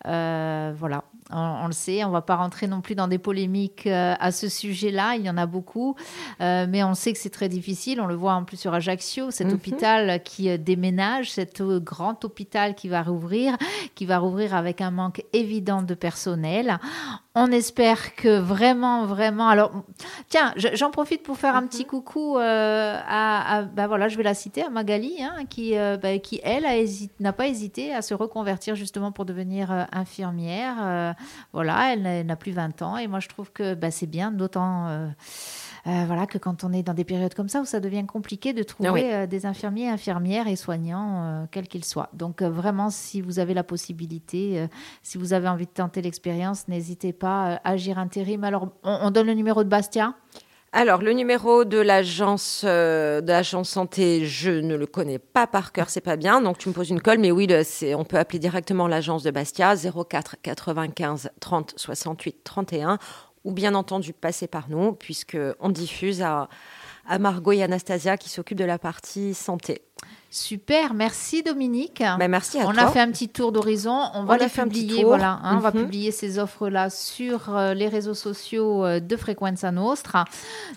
Euh, 0.06 0.74
voilà, 0.78 1.04
on, 1.32 1.68
le 1.68 1.74
sait, 1.74 2.04
on 2.04 2.08
ne 2.08 2.14
va 2.14 2.22
pas 2.22 2.36
rentrer 2.36 2.68
non 2.68 2.82
plus 2.82 2.96
dans 2.96 3.08
des 3.08 3.18
polémiques 3.18 3.88
euh, 3.88 4.16
à 4.20 4.32
ce 4.32 4.48
sujet-là, 4.48 5.16
il 5.16 5.26
y 5.26 5.30
en 5.30 5.38
a 5.38 5.46
beaucoup, 5.46 5.96
euh, 6.42 6.66
mais 6.70 6.84
on 6.84 6.94
sait 6.94 7.14
que 7.14 7.20
c'est 7.20 7.30
très 7.30 7.50
difficile. 7.50 8.00
On 8.00 8.06
le 8.06 8.16
voit 8.16 8.34
en 8.34 8.44
plus 8.44 8.58
sur 8.58 8.74
Ajaccio, 8.74 9.32
cet 9.32 9.48
mhm. 9.48 9.54
hôpital 9.54 10.24
qui 10.24 10.50
euh, 10.50 10.58
déménage, 10.58 11.32
cet 11.32 11.62
grand 11.62 12.24
hôpital 12.24 12.76
qui 12.76 12.88
va 12.88 13.04
rouvrir, 13.04 13.58
qui 13.96 14.06
va 14.06 14.20
rouvrir 14.20 14.56
avec 14.56 14.82
un 14.82 14.92
manque 14.92 15.24
évident 15.34 15.82
de 15.82 15.94
personnel. 15.94 16.80
On 17.40 17.52
espère 17.52 18.16
que 18.16 18.40
vraiment, 18.40 19.06
vraiment. 19.06 19.48
Alors, 19.48 19.72
tiens, 20.28 20.56
j'en 20.74 20.90
profite 20.90 21.22
pour 21.22 21.38
faire 21.38 21.56
un 21.56 21.68
petit 21.68 21.84
mhm. 21.84 21.90
coucou 21.90 22.38
à, 22.40 23.64
ben 23.74 23.86
voilà, 23.86 24.08
je 24.08 24.18
vais 24.18 24.24
la 24.24 24.34
citer, 24.34 24.64
à 24.64 24.70
Magali, 24.70 25.22
hein, 25.22 25.46
qui, 25.48 25.76
bah, 26.02 26.18
qui 26.18 26.42
elle 26.44 26.66
n'a 27.20 27.34
pas 27.34 27.48
hésité 27.48 27.94
à 27.94 28.02
se 28.02 28.16
reconvertir 28.16 28.76
justement 28.76 29.12
pour 29.12 29.26
devenir 29.26 29.88
infirmière 29.92 31.16
voilà, 31.54 31.94
elle 31.94 32.26
n'a 32.26 32.36
plus 32.36 32.52
20 32.52 32.82
ans 32.82 32.98
et 32.98 33.08
moi 33.08 33.20
je 33.20 33.28
trouve 33.28 33.52
que 33.52 33.76
bah, 33.76 33.92
c'est 33.92 34.08
bien, 34.08 34.32
d'autant 34.32 35.10
euh, 35.88 35.92
euh, 35.92 36.04
voilà, 36.06 36.28
que 36.28 36.38
quand 36.38 36.64
on 36.64 36.74
est 36.74 36.84
dans 36.84 36.94
des 36.94 37.04
périodes 37.04 37.34
comme 37.34 37.50
ça 37.50 37.62
où 37.62 37.66
ça 37.66 37.80
devient 37.80 38.06
compliqué 38.06 38.54
de 38.54 38.64
trouver 38.64 39.14
euh, 39.14 39.28
des 39.28 39.46
infirmiers, 39.46 39.90
infirmières 39.90 40.48
et 40.48 40.56
soignants, 40.56 41.48
quels 41.52 41.68
qu'ils 41.68 41.86
soient. 41.86 42.10
Donc 42.14 42.42
vraiment, 42.42 42.90
si 42.90 43.22
vous 43.22 43.40
avez 43.40 43.54
la 43.54 43.64
possibilité, 43.64 44.68
si 45.04 45.18
vous 45.18 45.34
avez 45.34 45.48
envie 45.48 45.66
de 45.66 45.72
tenter 45.72 46.02
l'expérience, 46.02 46.68
n'hésitez 46.68 47.14
pas 47.14 47.60
à 47.64 47.72
agir 47.72 48.00
intérim. 48.00 48.44
Alors, 48.44 48.70
on 48.84 49.12
donne 49.12 49.28
le 49.28 49.34
numéro 49.34 49.64
de 49.64 49.70
Bastia? 49.70 50.14
Alors, 50.74 51.02
le 51.02 51.14
numéro 51.14 51.64
de 51.64 51.78
l'agence 51.78 52.64
euh, 52.66 53.22
santé, 53.64 54.26
je 54.26 54.52
ne 54.52 54.76
le 54.76 54.86
connais 54.86 55.18
pas 55.18 55.48
par 55.48 55.72
cœur, 55.72 55.90
c'est 55.90 56.02
pas 56.02 56.18
bien. 56.18 56.42
Donc, 56.42 56.58
tu 56.58 56.68
me 56.68 56.74
poses 56.74 56.90
une 56.90 57.02
colle, 57.02 57.20
mais 57.20 57.32
oui, 57.32 57.48
on 57.96 58.04
peut 58.04 58.18
appeler 58.18 58.40
directement 58.40 58.88
l'agence 58.88 59.24
de 59.24 59.32
Bastia, 59.32 59.76
04 59.76 60.36
95 60.42 61.32
30 61.40 61.74
68 61.78 62.44
31, 62.44 63.00
ou 63.44 63.52
bien 63.52 63.76
entendu 63.76 64.14
passer 64.14 64.48
par 64.48 64.70
nous, 64.70 64.94
puisqu'on 64.94 65.70
diffuse 65.70 66.22
à, 66.22 66.50
à 67.08 67.20
Margot 67.20 67.54
et 67.54 67.64
Anastasia 67.64 68.18
qui 68.18 68.30
s'occupent 68.30 68.58
de 68.58 68.66
la 68.66 68.80
partie 68.80 69.34
santé. 69.34 69.87
Super, 70.30 70.94
merci 70.94 71.42
Dominique. 71.42 72.04
Ben, 72.20 72.28
merci 72.28 72.60
à 72.60 72.68
on 72.68 72.72
a 72.72 72.88
fait 72.92 73.00
un 73.00 73.10
petit 73.10 73.30
tour 73.30 73.54
d'horizon. 73.54 73.98
On 74.14 74.24
va 74.24 74.38
les 74.38 74.50
publier, 74.50 75.06
voilà, 75.06 75.40
hein, 75.42 75.56
on 75.56 75.60
va 75.60 75.72
mhm. 75.72 75.84
publier 75.86 76.12
ces 76.12 76.38
offres-là 76.38 76.90
sur 76.90 77.56
euh, 77.56 77.74
les 77.74 77.88
réseaux 77.88 78.14
sociaux 78.14 78.86
euh, 78.86 79.00
de 79.00 79.16
Frequenza 79.16 79.72
Nostra. 79.72 80.26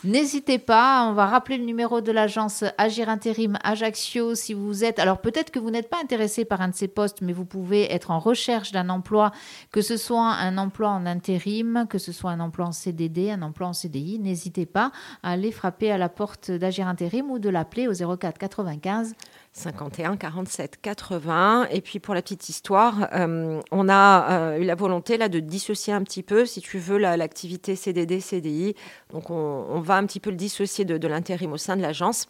N'hésitez 0.05 0.59
pas, 0.59 1.05
on 1.09 1.15
va 1.15 1.27
rappeler 1.27 1.59
le 1.59 1.65
numéro 1.65 2.01
de 2.01 2.13
l'agence 2.13 2.63
Agir 2.79 3.09
Intérim 3.09 3.59
Ajaccio 3.65 4.37
si 4.37 4.55
vous 4.55 4.85
êtes. 4.85 5.01
Alors 5.01 5.19
peut-être 5.19 5.51
que 5.51 5.59
vous 5.59 5.73
n'êtes 5.73 5.91
pas 5.91 5.99
intéressé 6.01 6.45
par 6.45 6.61
un 6.61 6.69
de 6.69 6.77
ces 6.77 6.89
postes, 6.89 7.21
mais 7.21 7.33
vous 7.33 7.45
pouvez 7.45 7.93
être 7.93 8.13
en 8.13 8.21
recherche 8.21 8.71
d'un 8.71 8.89
emploi, 8.89 9.33
que 9.73 9.83
ce 9.83 9.97
soit 9.97 10.29
un 10.29 10.59
emploi 10.59 10.91
en 10.91 11.07
intérim, 11.07 11.87
que 11.91 11.99
ce 11.99 12.13
soit 12.13 12.31
un 12.31 12.41
emploi 12.41 12.67
en 12.67 12.73
CDD, 12.73 13.31
un 13.31 13.43
emploi 13.43 13.67
en 13.67 13.73
CDI. 13.73 14.21
N'hésitez 14.21 14.65
pas 14.65 14.93
à 15.25 15.33
aller 15.33 15.51
frapper 15.51 15.91
à 15.91 15.99
la 15.99 16.09
porte 16.09 16.53
d'Agir 16.53 16.87
Intérim 16.87 17.33
ou 17.33 17.41
de 17.41 17.49
l'appeler 17.49 17.89
au 17.89 18.17
04 18.17 18.39
95 18.39 19.10
51 19.53 20.16
47 20.16 20.81
80. 20.81 21.68
Et 21.70 21.81
puis 21.81 21.99
pour 21.99 22.14
la 22.14 22.23
petite 22.23 22.49
histoire, 22.49 23.09
euh, 23.12 23.61
on 23.70 23.88
a 23.88 24.31
euh, 24.31 24.59
eu 24.59 24.64
la 24.64 24.75
volonté 24.75 25.16
là 25.16 25.29
de 25.29 25.40
dissocier 25.40 25.92
un 25.92 26.03
petit 26.03 26.23
peu, 26.23 26.46
si 26.46 26.61
tu 26.61 26.79
veux, 26.79 26.99
l'activité 26.99 27.77
CDD 27.77 28.20
CDI. 28.20 28.75
Donc 29.12 29.31
on, 29.31 29.81
va 29.81 29.96
un 29.96 30.07
petit 30.07 30.20
peu 30.20 30.31
le 30.31 30.37
dissocier 30.37 30.85
de, 30.85 31.09
l'intérim 31.09 31.53
au 31.53 31.57
sein 31.57 31.77
de 31.77 31.83
l'agence 31.83 32.29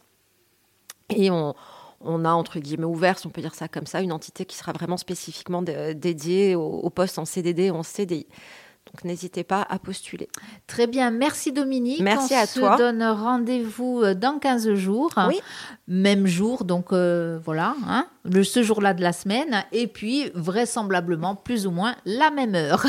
et 1.10 1.30
on, 1.30 1.54
a 2.24 2.30
entre 2.30 2.60
guillemets 2.60 2.84
ouvert, 2.84 3.18
si 3.18 3.26
on 3.26 3.30
peut 3.30 3.42
dire 3.42 3.54
ça 3.54 3.68
comme 3.68 3.86
ça, 3.86 4.00
une 4.00 4.12
entité 4.12 4.46
qui 4.46 4.56
sera 4.56 4.72
vraiment 4.72 4.96
spécifiquement 4.96 5.62
dédiée 5.62 6.54
au, 6.54 6.62
au 6.62 6.90
poste 6.90 7.18
en 7.18 7.24
CDD 7.24 7.64
et 7.64 7.70
en 7.70 7.82
CDI. 7.82 8.26
Donc 8.92 9.04
n'hésitez 9.04 9.44
pas 9.44 9.64
à 9.68 9.78
postuler. 9.78 10.28
Très 10.66 10.88
bien, 10.88 11.10
merci 11.12 11.52
Dominique. 11.52 12.00
Merci 12.00 12.34
à 12.34 12.46
toi. 12.46 12.72
On 12.72 12.76
se 12.76 12.82
donne 12.82 13.02
rendez-vous 13.02 14.02
euh, 14.02 14.14
dans 14.14 14.38
15 14.38 14.74
jours. 14.74 15.12
Oui. 15.28 15.40
Même 15.86 16.26
jour, 16.26 16.64
donc 16.64 16.92
euh, 16.92 17.38
voilà, 17.44 17.76
hein, 17.86 18.06
le, 18.24 18.42
ce 18.42 18.62
jour-là 18.62 18.94
de 18.94 19.02
la 19.02 19.12
semaine. 19.12 19.64
Et 19.70 19.86
puis 19.86 20.30
vraisemblablement 20.34 21.36
plus 21.36 21.66
ou 21.68 21.70
moins 21.70 21.94
la 22.04 22.30
même 22.30 22.54
heure. 22.56 22.84